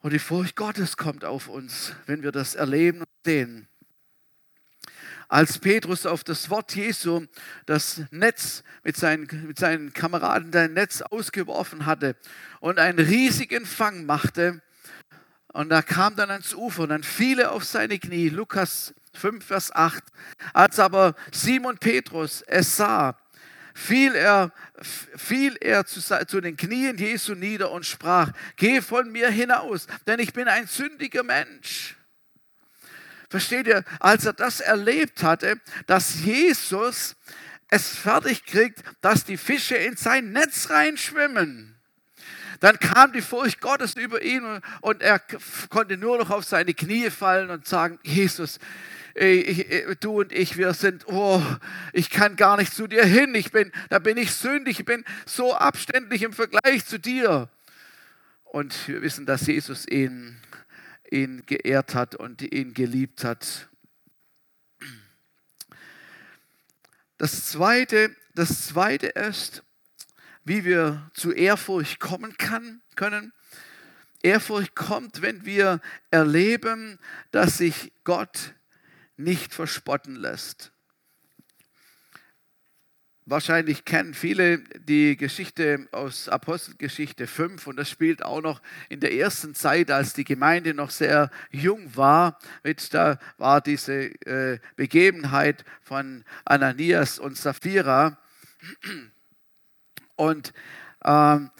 [0.00, 3.68] Und die Furcht Gottes kommt auf uns, wenn wir das erleben und sehen.
[5.28, 7.26] Als Petrus auf das Wort Jesu
[7.64, 12.16] das Netz mit seinen, mit seinen Kameraden dein Netz ausgeworfen hatte
[12.60, 14.60] und einen riesigen Fang machte,
[15.54, 18.28] und da kam dann ans Ufer und dann fiel er auf seine Knie.
[18.28, 20.02] Lukas 5, Vers 8.
[20.52, 23.16] Als aber Simon Petrus es sah,
[23.74, 29.28] fiel er, fiel er zu, zu den Knien Jesu nieder und sprach, geh von mir
[29.28, 31.96] hinaus, denn ich bin ein sündiger Mensch.
[33.28, 37.16] Versteht ihr, als er das erlebt hatte, dass Jesus
[37.68, 41.74] es fertig kriegt, dass die Fische in sein Netz reinschwimmen,
[42.60, 45.20] dann kam die Furcht Gottes über ihn und er
[45.68, 48.60] konnte nur noch auf seine Knie fallen und sagen, Jesus,
[49.14, 51.42] ich, du und ich, wir sind, oh,
[51.92, 53.34] ich kann gar nicht zu dir hin.
[53.34, 57.48] Ich bin, da bin ich sündig, ich bin so abständlich im Vergleich zu dir.
[58.44, 60.36] Und wir wissen, dass Jesus ihn,
[61.10, 63.68] ihn geehrt hat und ihn geliebt hat.
[67.18, 69.62] Das zweite, das zweite ist,
[70.44, 73.32] wie wir zu Ehrfurcht kommen kann, können.
[74.22, 76.98] Ehrfurcht kommt, wenn wir erleben,
[77.30, 78.54] dass sich Gott
[79.16, 80.72] nicht verspotten lässt.
[83.26, 89.14] Wahrscheinlich kennen viele die Geschichte aus Apostelgeschichte 5 und das spielt auch noch in der
[89.14, 92.38] ersten Zeit, als die Gemeinde noch sehr jung war.
[92.62, 98.18] Mit, da war diese äh, Begebenheit von Ananias und Sapphira.
[100.16, 100.52] Und
[101.02, 101.50] ähm,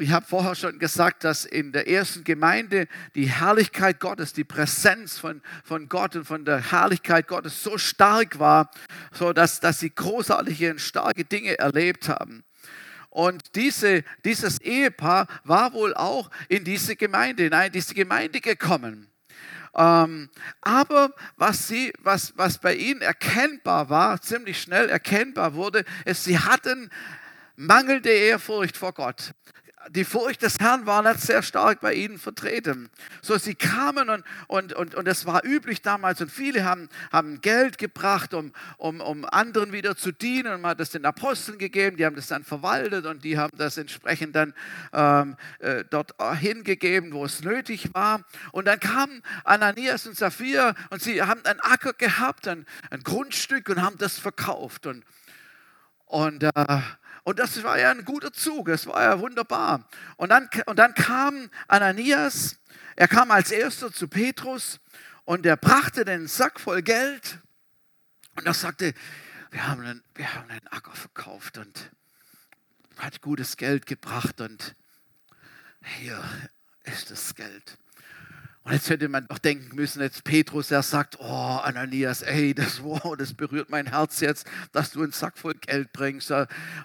[0.00, 5.18] ich habe vorher schon gesagt, dass in der ersten Gemeinde die Herrlichkeit Gottes, die Präsenz
[5.18, 8.70] von, von Gott und von der Herrlichkeit Gottes so stark war,
[9.12, 12.44] so dass, dass sie großartige und starke Dinge erlebt haben.
[13.10, 19.08] Und diese, dieses Ehepaar war wohl auch in diese Gemeinde, in diese Gemeinde gekommen.
[19.74, 26.24] Ähm, aber was, sie, was, was bei ihnen erkennbar war, ziemlich schnell erkennbar wurde, ist,
[26.24, 26.90] sie hatten
[27.56, 29.32] mangelnde Ehrfurcht vor Gott
[29.88, 32.90] die Furcht des Herrn war nicht sehr stark bei ihnen vertreten.
[33.22, 37.40] So, sie kamen und, und, und, und das war üblich damals und viele haben, haben
[37.40, 41.58] Geld gebracht, um, um, um anderen wieder zu dienen und man hat das den Aposteln
[41.58, 44.54] gegeben, die haben das dann verwaltet und die haben das entsprechend dann
[44.92, 48.24] ähm, äh, dort hingegeben, wo es nötig war.
[48.52, 53.68] Und dann kamen Ananias und Sapphira und sie haben einen Acker gehabt, ein, ein Grundstück
[53.70, 54.86] und haben das verkauft.
[54.86, 55.04] Und,
[56.06, 56.80] und äh,
[57.30, 59.88] und das war ja ein guter Zug, das war ja wunderbar.
[60.16, 62.58] Und dann, und dann kam Ananias,
[62.96, 64.80] er kam als erster zu Petrus
[65.26, 67.38] und er brachte den Sack voll Geld
[68.36, 68.94] und er sagte,
[69.52, 71.92] wir haben einen, wir haben einen Acker verkauft und
[72.96, 74.74] hat gutes Geld gebracht und
[75.84, 76.20] hier
[76.82, 77.78] ist das Geld.
[78.62, 82.82] Und jetzt hätte man doch denken müssen, jetzt Petrus, der sagt, oh Ananias, ey, das,
[82.82, 86.30] wow, das berührt mein Herz jetzt, dass du einen Sack voll Geld bringst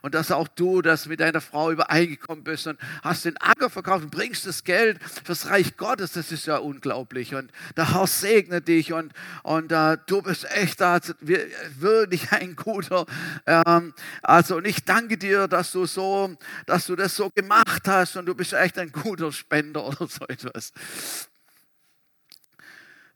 [0.01, 4.05] und dass auch du das mit deiner Frau übereingekommen bist und hast den Acker verkauft
[4.05, 8.61] und bringst das Geld fürs Reich Gottes, das ist ja unglaublich und der Herr segne
[8.61, 9.11] dich und,
[9.43, 13.05] und uh, du bist echt da, wirklich ein guter.
[13.45, 18.15] Ähm, also und ich danke dir, dass du so, dass du das so gemacht hast
[18.15, 20.71] und du bist echt ein guter Spender oder so etwas.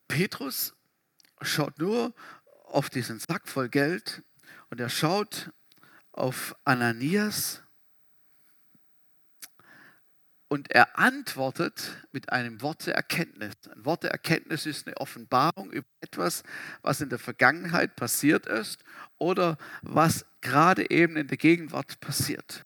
[0.10, 0.74] Petrus
[1.42, 2.14] schaut nur
[2.66, 4.24] auf diesen Sack voll Geld
[4.70, 5.52] und er schaut
[6.12, 7.62] auf Ananias
[10.50, 13.54] und er antwortet mit einem Wort der Erkenntnis.
[13.72, 16.44] Ein Wort der Erkenntnis ist eine Offenbarung über etwas,
[16.82, 18.84] was in der Vergangenheit passiert ist
[19.20, 22.66] oder was gerade eben in der Gegenwart passiert.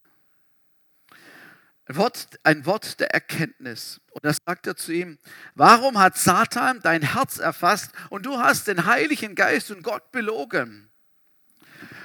[1.86, 4.00] Ein Wort, ein Wort der Erkenntnis.
[4.12, 5.18] Und das sagt er zu ihm,
[5.54, 10.90] warum hat Satan dein Herz erfasst und du hast den Heiligen Geist und Gott belogen?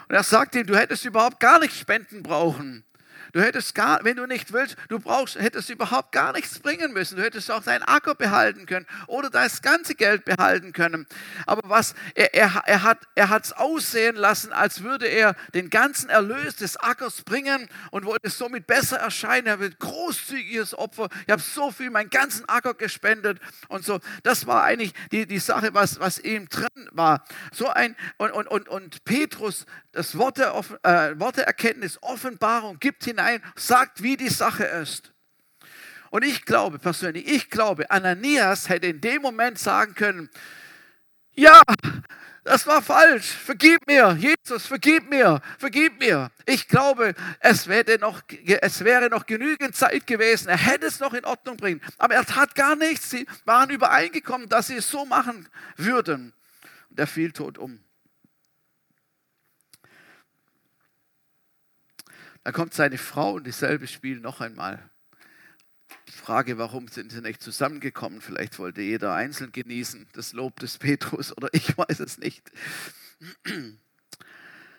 [0.10, 2.84] Und er sagt ihm, du hättest überhaupt gar nicht spenden brauchen.
[3.32, 7.18] Du hättest gar, wenn du nicht willst, du brauchst, hättest überhaupt gar nichts bringen müssen.
[7.18, 11.06] Du hättest auch deinen Acker behalten können oder das ganze Geld behalten können.
[11.46, 16.10] Aber was, er, er, er hat er es aussehen lassen, als würde er den ganzen
[16.10, 19.48] Erlös des Ackers bringen und wollte somit besser erscheinen.
[19.48, 21.10] Er wird großzügiges Opfer.
[21.26, 24.00] Ich habe so viel, meinen ganzen Acker gespendet und so.
[24.24, 27.24] Das war eigentlich die, die Sache, was, was ihm drin war.
[27.52, 32.80] So ein, und, und, und, und Petrus, das Wort der, äh, Wort der Erkenntnis, Offenbarung
[32.80, 35.12] gibt hinein hinein, sagt, wie die Sache ist.
[36.10, 40.30] Und ich glaube persönlich, ich glaube, Ananias hätte in dem Moment sagen können,
[41.34, 41.62] ja,
[42.44, 46.32] das war falsch, vergib mir, Jesus, vergib mir, vergib mir.
[46.48, 48.24] Ich glaube, es wäre noch,
[48.62, 51.82] es wäre noch genügend Zeit gewesen, er hätte es noch in Ordnung bringen.
[51.98, 56.34] Aber er tat gar nichts, sie waren übereingekommen, dass sie es so machen würden.
[56.90, 57.80] Und er fiel tot um.
[62.44, 64.90] Dann kommt seine Frau und dieselbe Spiel noch einmal.
[66.10, 68.22] Frage, warum sind sie nicht zusammengekommen?
[68.22, 72.52] Vielleicht wollte jeder einzeln genießen, das Lob des Petrus oder ich weiß es nicht.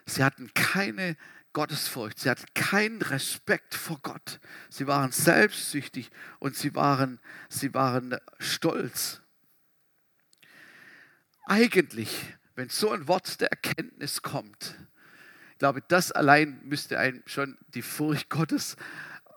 [0.06, 1.16] Sie hatten keine
[1.52, 4.40] Gottesfurcht, sie hatten keinen Respekt vor Gott.
[4.68, 9.20] Sie waren selbstsüchtig und sie waren, sie waren stolz.
[11.46, 14.76] Eigentlich, wenn so ein Wort der Erkenntnis kommt,
[15.60, 18.76] glaube, das allein müsste einen schon die Furcht Gottes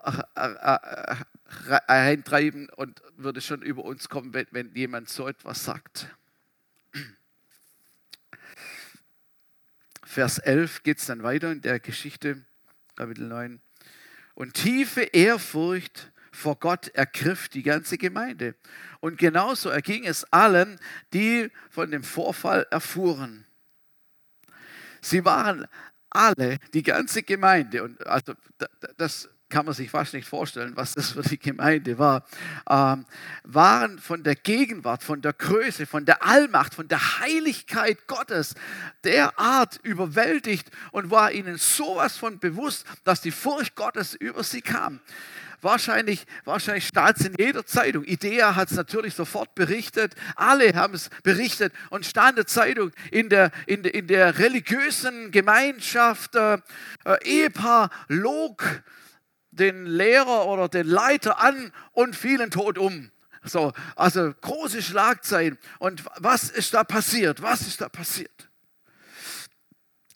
[0.03, 1.15] äh, äh,
[1.69, 6.07] äh, eintreiben und würde schon über uns kommen, wenn, wenn jemand so etwas sagt.
[10.05, 12.45] Vers 11 geht es dann weiter in der Geschichte,
[12.95, 13.59] Kapitel 9.
[14.33, 18.55] Und tiefe Ehrfurcht vor Gott ergriff die ganze Gemeinde.
[19.01, 20.79] Und genauso erging es allen,
[21.11, 23.45] die von dem Vorfall erfuhren.
[25.01, 25.67] Sie waren
[26.15, 28.33] alle, die ganze Gemeinde, und also
[28.97, 32.25] das kann man sich fast nicht vorstellen, was das für die Gemeinde war,
[32.67, 33.05] ähm,
[33.43, 38.55] waren von der Gegenwart, von der Größe, von der Allmacht, von der Heiligkeit Gottes
[39.03, 44.99] derart überwältigt und war ihnen sowas von bewusst, dass die Furcht Gottes über sie kam.
[45.61, 48.03] Wahrscheinlich, wahrscheinlich stand es in jeder Zeitung.
[48.05, 50.15] Idea hat es natürlich sofort berichtet.
[50.35, 55.29] Alle haben es berichtet und stand in der Zeitung in der, in in der religiösen
[55.29, 56.35] Gemeinschaft.
[56.35, 56.55] Äh,
[57.05, 58.63] äh, Ehepaar log
[59.55, 63.11] den Lehrer oder den Leiter an und fielen tot um.
[63.43, 65.57] So, also große Schlagzeilen.
[65.79, 67.41] Und was ist da passiert?
[67.41, 68.49] Was ist da passiert?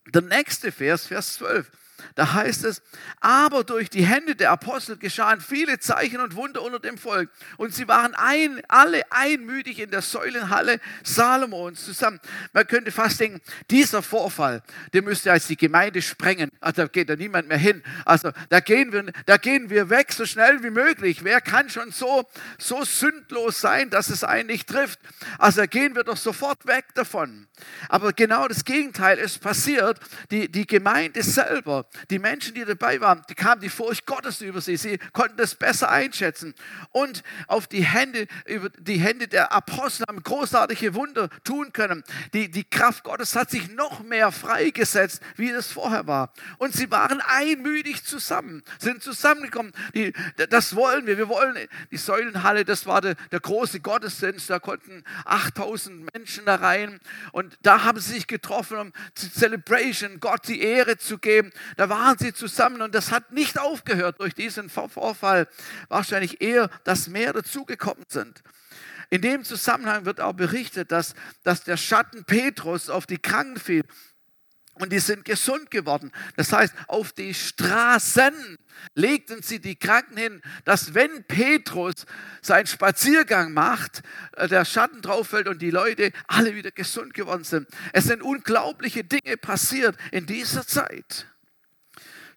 [0.08, 1.69] Der nächste Vers, Vers 12.
[2.15, 2.81] da heißt es,
[3.19, 7.29] aber durch die Hände der Apostel geschahen viele Zeichen und Wunder unter dem Volk.
[7.57, 12.19] Und sie waren ein, alle einmütig in der Säulenhalle Salomons zusammen.
[12.53, 14.62] Man könnte fast denken, dieser Vorfall,
[14.93, 16.50] der müsste als die Gemeinde sprengen.
[16.60, 17.83] Also da geht da niemand mehr hin.
[18.06, 21.23] Also da gehen wir, da gehen wir weg so schnell wie möglich.
[21.23, 22.27] Wer kann schon so,
[22.58, 25.00] so sündlos sein, dass es einen nicht trifft?
[25.37, 27.48] Also da gehen wir doch sofort weg davon.
[27.89, 30.00] Aber genau das Gegenteil ist passiert.
[30.31, 34.62] Die, die Gemeinde selber, die Menschen, die dabei waren, die kamen die Furcht Gottes über
[34.62, 34.77] sie.
[34.77, 36.54] Sie konnten das besser einschätzen.
[36.91, 42.04] Und auf die Hände, über die Hände der Apostel haben großartige Wunder tun können.
[42.33, 46.33] Die, die Kraft Gottes hat sich noch mehr freigesetzt, wie es vorher war.
[46.58, 49.71] Und sie waren einmütig zusammen, sind zusammengekommen.
[49.93, 50.13] Die,
[50.50, 51.17] das wollen wir.
[51.17, 51.58] Wir wollen
[51.91, 54.50] die Säulenhalle, das war der, der große Gottesdienst.
[54.50, 57.00] Da konnten 8000 Menschen da rein.
[57.31, 61.52] Und da haben sie sich getroffen, um zu Celebration, Gott die Ehre zu geben.
[61.78, 65.48] Da waren sie zusammen und das hat nicht aufgehört durch diesen Vorfall.
[65.88, 68.44] Wahrscheinlich eher, dass mehr dazugekommen sind.
[69.10, 71.13] In dem Zusammenhang wird auch berichtet, dass,
[71.44, 73.84] dass der Schatten Petrus auf die Kranken fiel
[74.80, 76.12] und die sind gesund geworden.
[76.36, 78.34] Das heißt, auf die Straßen
[78.96, 82.06] legten sie die Kranken hin, dass wenn Petrus
[82.42, 84.02] seinen Spaziergang macht,
[84.36, 87.67] äh, der Schatten drauf fällt und die Leute alle wieder gesund geworden sind.
[87.94, 91.28] Es sind unglaubliche Dinge passiert in dieser Zeit.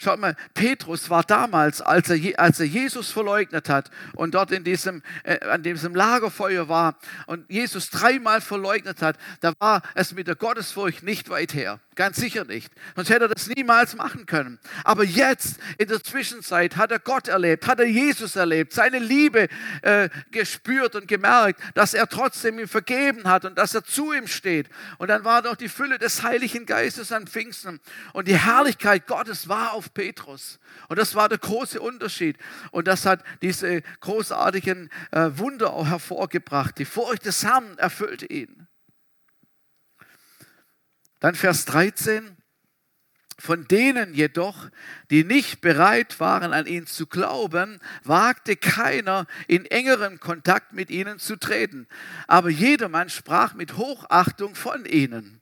[0.03, 4.65] Schaut mal, Petrus war damals, als er, als er Jesus verleugnet hat und dort in
[4.65, 6.97] diesem, äh, an diesem Lagerfeuer war
[7.27, 11.81] und Jesus dreimal verleugnet hat, da war es mit der Gottesfurcht nicht weit her.
[12.01, 12.73] Ganz sicher nicht.
[12.97, 14.59] Sonst hätte er das niemals machen können.
[14.85, 19.49] Aber jetzt, in der Zwischenzeit, hat er Gott erlebt, hat er Jesus erlebt, seine Liebe
[19.83, 24.29] äh, gespürt und gemerkt, dass er trotzdem ihm vergeben hat und dass er zu ihm
[24.29, 24.71] steht.
[24.97, 27.81] Und dann war doch die Fülle des Heiligen Geistes an Pfingsten.
[28.15, 30.59] Und die Herrlichkeit Gottes war auf Petrus.
[30.89, 32.39] Und das war der große Unterschied.
[32.71, 36.79] Und das hat diese großartigen äh, Wunder auch hervorgebracht.
[36.79, 38.70] Die Furcht des Herrn erfüllte ihn.
[41.21, 42.37] Dann Vers 13.
[43.39, 44.69] Von denen jedoch,
[45.11, 51.19] die nicht bereit waren, an ihn zu glauben, wagte keiner, in engeren Kontakt mit ihnen
[51.19, 51.89] zu treten.
[52.27, 55.40] Aber jedermann sprach mit Hochachtung von ihnen.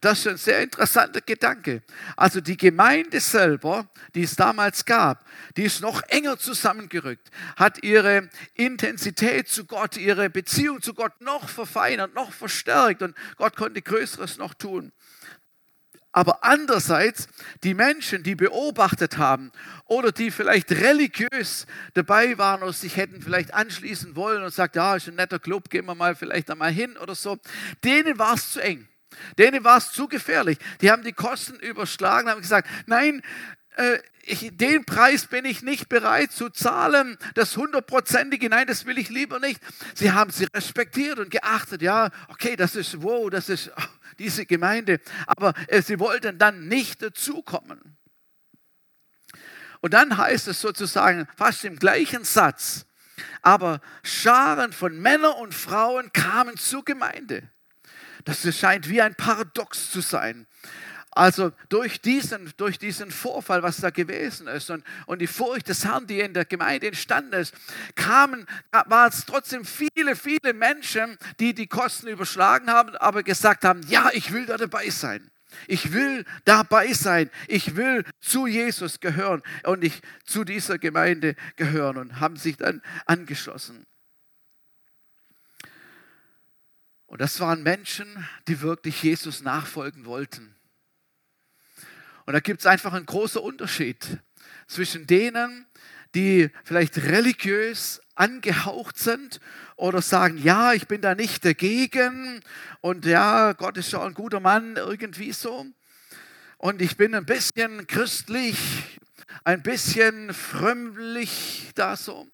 [0.00, 1.82] Das ist ein sehr interessanter Gedanke.
[2.16, 5.24] Also die Gemeinde selber, die es damals gab,
[5.56, 11.48] die ist noch enger zusammengerückt, hat ihre Intensität zu Gott, ihre Beziehung zu Gott noch
[11.48, 14.92] verfeinert, noch verstärkt und Gott konnte Größeres noch tun.
[16.12, 17.28] Aber andererseits,
[17.64, 19.52] die Menschen, die beobachtet haben
[19.84, 24.96] oder die vielleicht religiös dabei waren oder sich hätten vielleicht anschließen wollen und sagt, ja,
[24.96, 27.38] ist ein netter Club, gehen wir mal vielleicht einmal hin oder so,
[27.84, 28.88] denen war es zu eng.
[29.38, 30.58] Denen war es zu gefährlich.
[30.80, 33.22] Die haben die Kosten überschlagen, haben gesagt, nein,
[33.76, 38.98] äh, ich, den Preis bin ich nicht bereit zu zahlen, das hundertprozentige, nein, das will
[38.98, 39.60] ich lieber nicht.
[39.94, 43.82] Sie haben sie respektiert und geachtet, ja, okay, das ist, wow, das ist oh,
[44.18, 47.96] diese Gemeinde, aber äh, sie wollten dann nicht dazukommen.
[49.80, 52.84] Und dann heißt es sozusagen fast im gleichen Satz,
[53.42, 57.48] aber Scharen von Männern und Frauen kamen zur Gemeinde.
[58.28, 60.46] Das scheint wie ein Paradox zu sein.
[61.12, 65.86] Also durch diesen, durch diesen Vorfall, was da gewesen ist und, und die Furcht des
[65.86, 67.54] Herrn, die in der Gemeinde entstanden ist,
[67.94, 73.80] kamen, war es trotzdem viele, viele Menschen, die die Kosten überschlagen haben, aber gesagt haben,
[73.88, 75.30] ja, ich will da dabei sein.
[75.66, 77.30] Ich will dabei sein.
[77.46, 82.82] Ich will zu Jesus gehören und ich zu dieser Gemeinde gehören und haben sich dann
[83.06, 83.86] angeschlossen.
[87.08, 90.54] Und das waren Menschen, die wirklich Jesus nachfolgen wollten.
[92.26, 94.18] Und da gibt es einfach einen großen Unterschied
[94.66, 95.66] zwischen denen,
[96.14, 99.40] die vielleicht religiös angehaucht sind
[99.76, 102.42] oder sagen, ja, ich bin da nicht dagegen
[102.82, 105.64] und ja, Gott ist schon ein guter Mann, irgendwie so.
[106.58, 108.58] Und ich bin ein bisschen christlich,
[109.44, 112.28] ein bisschen frömmlich da so.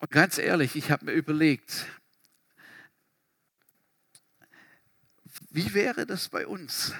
[0.00, 1.86] Und ganz ehrlich, ich habe mir überlegt,
[5.50, 6.94] wie wäre das bei uns?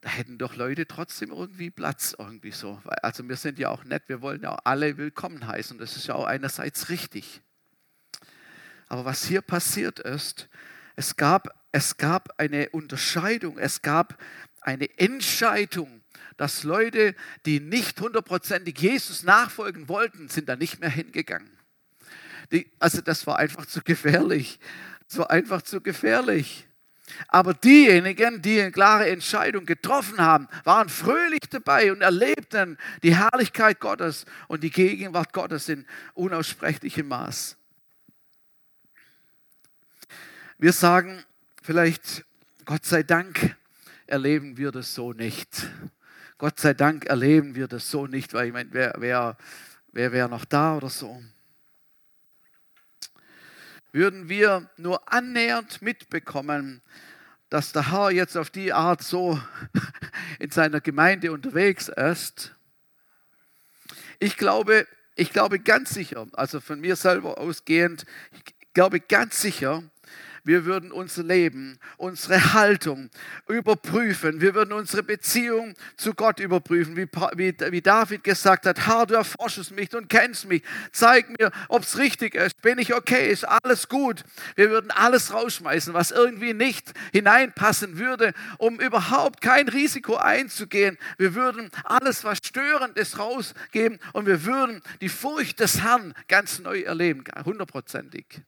[0.00, 2.80] Da hätten doch Leute trotzdem irgendwie Platz, irgendwie so.
[3.02, 5.76] Also wir sind ja auch nett, wir wollen ja auch alle willkommen heißen.
[5.76, 7.42] Das ist ja auch einerseits richtig.
[8.86, 10.48] Aber was hier passiert ist,
[10.96, 14.18] es gab, es gab eine Unterscheidung, es gab
[14.62, 15.97] eine Entscheidung
[16.38, 17.14] dass Leute,
[17.44, 21.50] die nicht hundertprozentig Jesus nachfolgen wollten, sind da nicht mehr hingegangen.
[22.52, 24.58] Die, also das war einfach zu gefährlich.
[25.06, 26.66] So einfach zu gefährlich.
[27.26, 33.80] Aber diejenigen, die eine klare Entscheidung getroffen haben, waren fröhlich dabei und erlebten die Herrlichkeit
[33.80, 37.56] Gottes und die Gegenwart Gottes in unaussprechlichem Maß.
[40.58, 41.24] Wir sagen
[41.62, 42.24] vielleicht,
[42.64, 43.56] Gott sei Dank
[44.06, 45.66] erleben wir das so nicht.
[46.38, 49.36] Gott sei Dank erleben wir das so nicht, weil ich meine, wer, wer,
[49.90, 51.20] wer wäre noch da oder so?
[53.90, 56.80] Würden wir nur annähernd mitbekommen,
[57.50, 59.40] dass der Herr jetzt auf die Art so
[60.38, 62.54] in seiner Gemeinde unterwegs ist?
[64.20, 64.86] Ich glaube,
[65.16, 69.82] ich glaube ganz sicher, also von mir selber ausgehend, ich glaube ganz sicher,
[70.44, 73.10] wir würden unser Leben, unsere Haltung
[73.48, 74.40] überprüfen.
[74.40, 79.14] Wir würden unsere Beziehung zu Gott überprüfen, wie, wie, wie David gesagt hat, Herr, du
[79.14, 80.62] erforschest mich und kennst mich.
[80.92, 82.60] Zeig mir, ob es richtig ist.
[82.62, 83.30] Bin ich okay?
[83.30, 84.24] Ist alles gut?
[84.56, 90.98] Wir würden alles rausschmeißen, was irgendwie nicht hineinpassen würde, um überhaupt kein Risiko einzugehen.
[91.16, 96.58] Wir würden alles, was störend ist, rausgeben und wir würden die Furcht des Herrn ganz
[96.58, 98.42] neu erleben, hundertprozentig.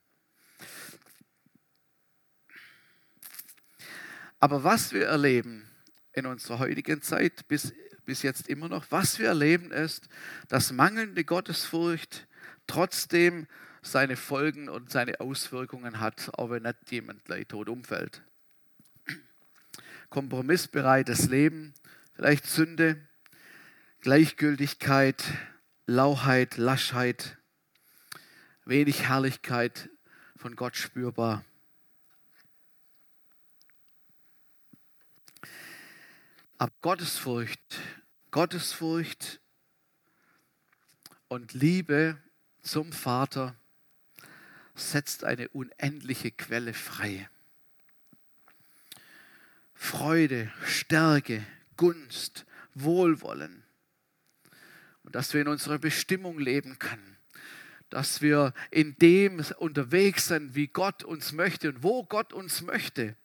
[4.41, 5.69] Aber was wir erleben
[6.15, 7.75] in unserer heutigen Zeit, bis,
[8.07, 10.09] bis jetzt immer noch, was wir erleben ist,
[10.49, 12.27] dass mangelnde Gottesfurcht
[12.67, 13.47] trotzdem
[13.83, 18.23] seine Folgen und seine Auswirkungen hat, auch wenn nicht jemand gleich tot umfällt.
[20.09, 21.75] Kompromissbereites Leben,
[22.15, 22.97] vielleicht Sünde,
[24.01, 25.23] Gleichgültigkeit,
[25.87, 27.37] Lauheit, Laschheit,
[28.65, 29.91] wenig Herrlichkeit
[30.37, 31.45] von Gott spürbar.
[36.61, 37.81] Aber Gottesfurcht,
[38.31, 39.41] Gottesfurcht
[41.29, 42.19] und Liebe
[42.61, 43.57] zum Vater
[44.75, 47.31] setzt eine unendliche Quelle frei.
[49.73, 51.43] Freude, Stärke,
[51.79, 52.45] Gunst,
[52.75, 53.63] Wohlwollen.
[55.03, 57.17] Und dass wir in unserer Bestimmung leben können.
[57.89, 63.17] Dass wir in dem unterwegs sind, wie Gott uns möchte und wo Gott uns möchte.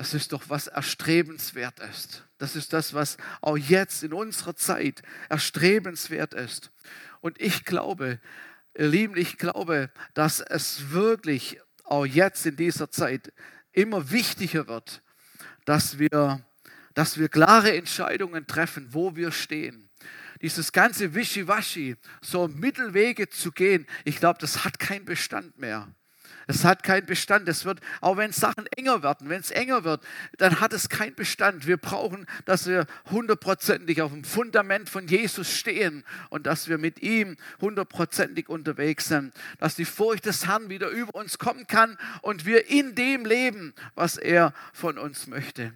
[0.00, 2.24] Das ist doch was erstrebenswert ist.
[2.38, 6.70] Das ist das, was auch jetzt in unserer Zeit erstrebenswert ist.
[7.20, 8.18] Und ich glaube,
[8.78, 13.30] ihr Lieben, ich glaube, dass es wirklich auch jetzt in dieser Zeit
[13.72, 15.02] immer wichtiger wird,
[15.66, 16.40] dass wir,
[16.94, 19.90] dass wir klare Entscheidungen treffen, wo wir stehen.
[20.40, 25.94] Dieses ganze Wischiwaschi, so Mittelwege zu gehen, ich glaube, das hat keinen Bestand mehr.
[26.50, 27.48] Es hat keinen Bestand.
[27.48, 30.02] Es wird, auch wenn Sachen enger werden, wenn es enger wird,
[30.36, 31.68] dann hat es keinen Bestand.
[31.68, 37.02] Wir brauchen, dass wir hundertprozentig auf dem Fundament von Jesus stehen und dass wir mit
[37.02, 39.32] ihm hundertprozentig unterwegs sind.
[39.60, 43.72] Dass die Furcht des Herrn wieder über uns kommen kann und wir in dem leben,
[43.94, 45.72] was er von uns möchte.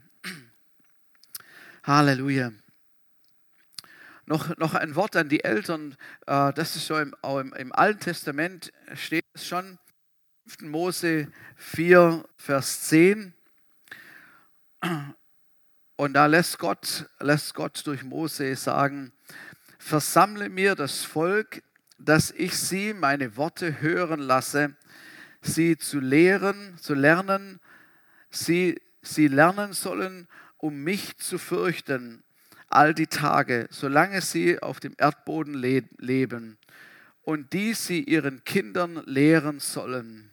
[1.85, 2.51] Halleluja.
[4.27, 5.97] Noch, noch ein Wort an die Eltern.
[6.27, 9.79] Äh, das ist so im, im, im Alten Testament steht es schon.
[10.47, 10.61] 5.
[10.71, 13.33] Mose 4, Vers 10.
[15.97, 19.13] Und da lässt Gott, lässt Gott durch Mose sagen,
[19.79, 21.63] versammle mir das Volk,
[21.99, 24.77] dass ich sie meine Worte hören lasse,
[25.41, 27.59] sie zu lehren, zu lernen,
[28.29, 30.29] sie, sie lernen sollen,
[30.59, 32.23] um mich zu fürchten,
[32.69, 36.59] all die Tage, solange sie auf dem Erdboden leben,
[37.23, 40.33] und die sie ihren Kindern lehren sollen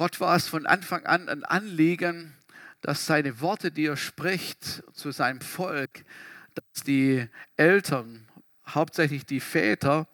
[0.00, 2.32] Gott war es von Anfang an ein Anliegen,
[2.80, 6.06] dass seine Worte, die er spricht zu seinem Volk,
[6.54, 7.26] dass die
[7.58, 8.26] Eltern,
[8.66, 10.08] hauptsächlich die Väter,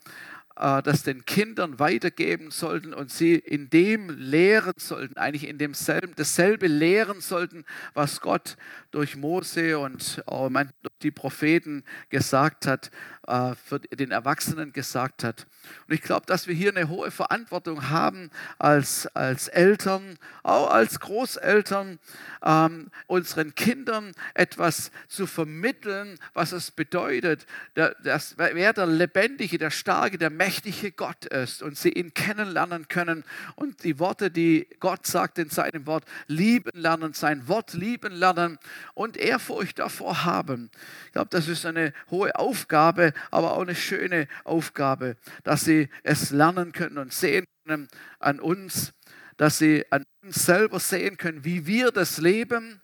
[0.57, 6.15] äh, das den Kindern weitergeben sollten und sie in dem lehren sollten, eigentlich in demselben,
[6.17, 7.65] dasselbe lehren sollten,
[7.95, 8.57] was Gott
[8.91, 12.91] durch Mose und oh durch die Propheten gesagt hat,
[13.27, 15.47] äh, für den Erwachsenen gesagt hat.
[15.89, 21.01] Und ich glaube, dass wir hier eine hohe Verantwortung haben als, als Eltern, auch als
[21.01, 21.99] Großeltern,
[22.45, 30.19] ähm, unseren Kindern etwas zu vermitteln, was es bedeutet, dass, wer der lebendige, der starke,
[30.19, 33.25] der mächtige Gott ist und sie ihn kennenlernen können
[33.57, 38.59] und die Worte, die Gott sagt in seinem Wort, lieben lernen, sein Wort lieben lernen
[38.95, 40.71] und Ehrfurcht davor haben.
[41.07, 46.31] Ich glaube, das ist eine hohe Aufgabe, aber auch eine schöne Aufgabe, dass sie es
[46.31, 47.89] lernen können und sehen können
[48.19, 48.93] an uns,
[49.37, 52.81] dass sie an uns selber sehen können, wie wir das leben.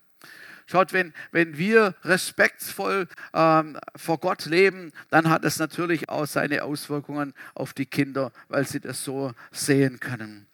[0.66, 6.62] Schaut, wenn, wenn wir respektvoll ähm, vor Gott leben, dann hat es natürlich auch seine
[6.62, 10.46] Auswirkungen auf die Kinder, weil sie das so sehen können.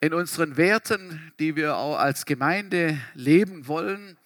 [0.00, 4.16] In unseren Werten, die wir auch als Gemeinde leben wollen,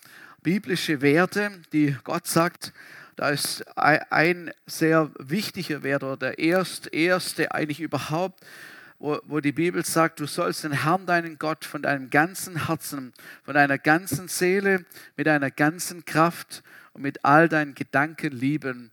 [0.43, 2.72] biblische Werte, die Gott sagt,
[3.16, 8.45] da ist ein sehr wichtiger Wert oder der erste, erste eigentlich überhaupt,
[8.99, 13.12] wo, wo die Bibel sagt, du sollst den Herrn, deinen Gott, von deinem ganzen Herzen,
[13.45, 14.84] von deiner ganzen Seele,
[15.16, 16.62] mit deiner ganzen Kraft
[16.93, 18.90] und mit all deinen Gedanken lieben,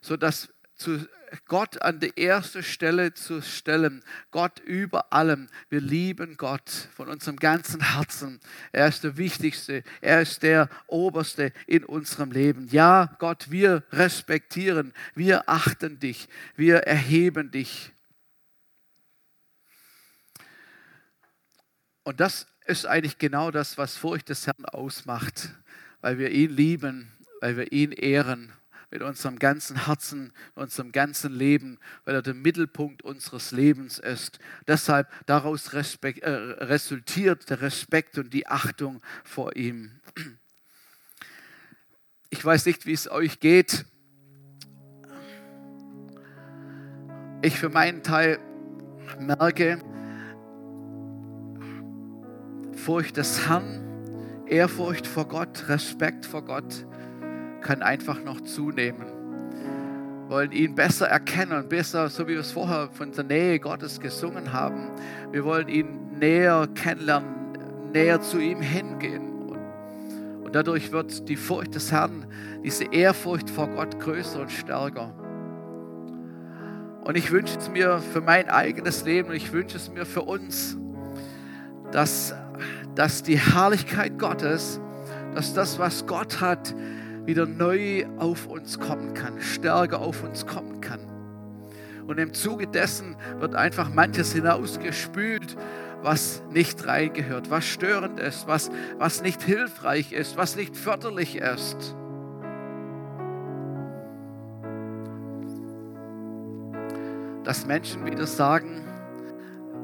[0.00, 1.06] sodass zu
[1.46, 5.48] Gott an die erste Stelle zu stellen, Gott über allem.
[5.68, 8.40] Wir lieben Gott von unserem ganzen Herzen.
[8.72, 12.68] Er ist der Wichtigste, er ist der Oberste in unserem Leben.
[12.68, 17.92] Ja, Gott, wir respektieren, wir achten dich, wir erheben dich.
[22.04, 25.50] Und das ist eigentlich genau das, was Furcht des Herrn ausmacht,
[26.00, 28.52] weil wir ihn lieben, weil wir ihn ehren,
[28.90, 34.38] mit unserem ganzen Herzen, unserem ganzen Leben, weil er der Mittelpunkt unseres Lebens ist.
[34.66, 40.00] Deshalb daraus Respekt, äh, resultiert der Respekt und die Achtung vor ihm.
[42.28, 43.86] Ich weiß nicht, wie es euch geht.
[47.40, 48.40] Ich für meinen Teil
[49.18, 49.78] merke,
[52.74, 56.86] Furcht des Herrn, Ehrfurcht vor Gott, Respekt vor Gott
[57.66, 59.06] kann einfach noch zunehmen.
[60.22, 64.00] Wir wollen ihn besser erkennen besser, so wie wir es vorher von der Nähe Gottes
[64.00, 64.90] gesungen haben.
[65.32, 67.58] Wir wollen ihn näher kennenlernen,
[67.92, 69.32] näher zu ihm hingehen.
[70.42, 72.26] Und dadurch wird die Furcht des Herrn,
[72.62, 75.12] diese Ehrfurcht vor Gott größer und stärker.
[77.04, 80.22] Und ich wünsche es mir für mein eigenes Leben und ich wünsche es mir für
[80.22, 80.76] uns,
[81.92, 82.34] dass
[82.96, 84.80] dass die Herrlichkeit Gottes,
[85.34, 86.74] dass das, was Gott hat,
[87.26, 91.00] wieder neu auf uns kommen kann, stärker auf uns kommen kann.
[92.06, 95.56] Und im Zuge dessen wird einfach manches hinausgespült,
[96.02, 101.96] was nicht reingehört, was störend ist, was, was nicht hilfreich ist, was nicht förderlich ist.
[107.42, 108.84] Dass Menschen wieder sagen,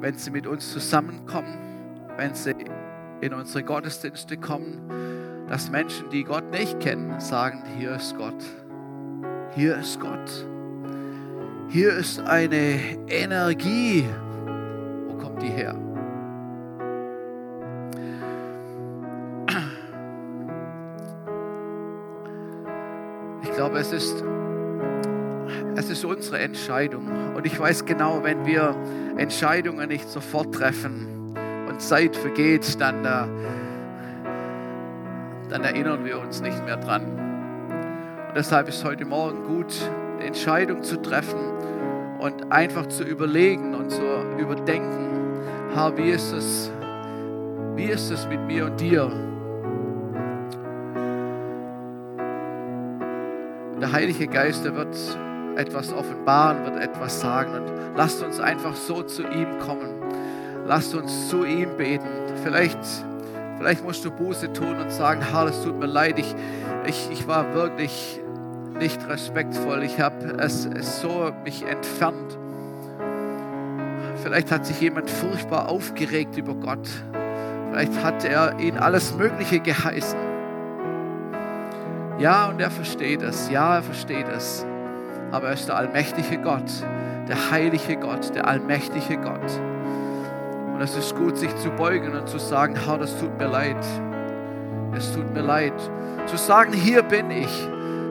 [0.00, 1.58] wenn sie mit uns zusammenkommen,
[2.16, 2.54] wenn sie
[3.20, 8.42] in unsere Gottesdienste kommen, dass Menschen, die Gott nicht kennen, sagen, hier ist Gott.
[9.54, 10.46] Hier ist Gott.
[11.68, 12.78] Hier ist eine
[13.08, 14.04] Energie.
[15.08, 15.74] Wo kommt die her?
[23.42, 24.24] Ich glaube, es ist,
[25.76, 27.08] es ist unsere Entscheidung.
[27.34, 28.74] Und ich weiß genau, wenn wir
[29.16, 31.12] Entscheidungen nicht sofort treffen,
[31.72, 33.24] und Zeit vergeht, dann, äh,
[35.52, 37.02] dann erinnern wir uns nicht mehr dran.
[38.28, 39.74] Und deshalb ist heute Morgen gut,
[40.16, 41.38] eine Entscheidung zu treffen
[42.18, 44.00] und einfach zu überlegen und zu
[44.38, 45.10] überdenken,
[45.74, 46.72] Herr, wie ist es,
[47.76, 49.04] wie ist es mit mir und dir?
[53.74, 54.96] Und der Heilige Geist, der wird
[55.56, 59.90] etwas offenbaren, wird etwas sagen und lasst uns einfach so zu ihm kommen.
[60.66, 62.08] Lasst uns zu ihm beten.
[62.42, 62.78] Vielleicht,
[63.62, 66.34] vielleicht musst du Buße tun und sagen, Herr, es tut mir leid, ich,
[66.84, 68.20] ich, ich war wirklich
[68.80, 69.84] nicht respektvoll.
[69.84, 72.36] Ich habe es, es so mich entfernt.
[74.20, 76.88] Vielleicht hat sich jemand furchtbar aufgeregt über Gott.
[77.70, 80.18] Vielleicht hat er ihn alles Mögliche geheißen.
[82.18, 83.48] Ja, und er versteht es.
[83.48, 84.66] Ja, er versteht es.
[85.30, 86.70] Aber er ist der allmächtige Gott,
[87.28, 89.71] der heilige Gott, der allmächtige Gott.
[90.82, 93.76] Es ist gut, sich zu beugen und zu sagen, Herr, das tut mir leid.
[94.96, 95.72] Es tut mir leid.
[96.26, 97.68] Zu sagen, hier bin ich.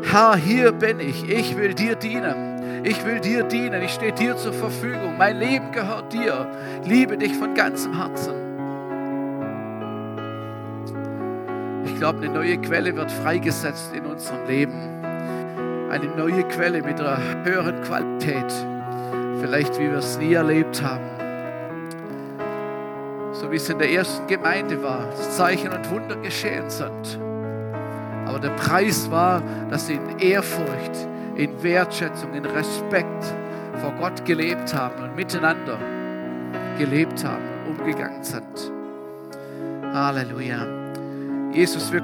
[0.09, 1.30] Herr, hier bin ich.
[1.30, 2.86] Ich will dir dienen.
[2.86, 3.82] Ich will dir dienen.
[3.82, 5.17] Ich stehe dir zur Verfügung.
[5.17, 6.47] Mein Leben gehört dir.
[6.86, 8.36] Liebe dich von ganzem Herzen.
[11.84, 15.03] Ich glaube, eine neue Quelle wird freigesetzt in unserem Leben.
[15.89, 18.53] Eine neue Quelle mit einer höheren Qualität.
[19.41, 21.20] Vielleicht, wie wir es nie erlebt haben
[23.34, 27.19] so wie es in der ersten Gemeinde war, dass Zeichen und Wunder geschehen sind.
[28.25, 33.25] Aber der Preis war, dass sie in Ehrfurcht, in Wertschätzung, in Respekt
[33.82, 35.77] vor Gott gelebt haben und miteinander
[36.77, 38.71] gelebt haben umgegangen sind.
[39.93, 40.65] Halleluja.
[41.51, 41.99] Jesus, wir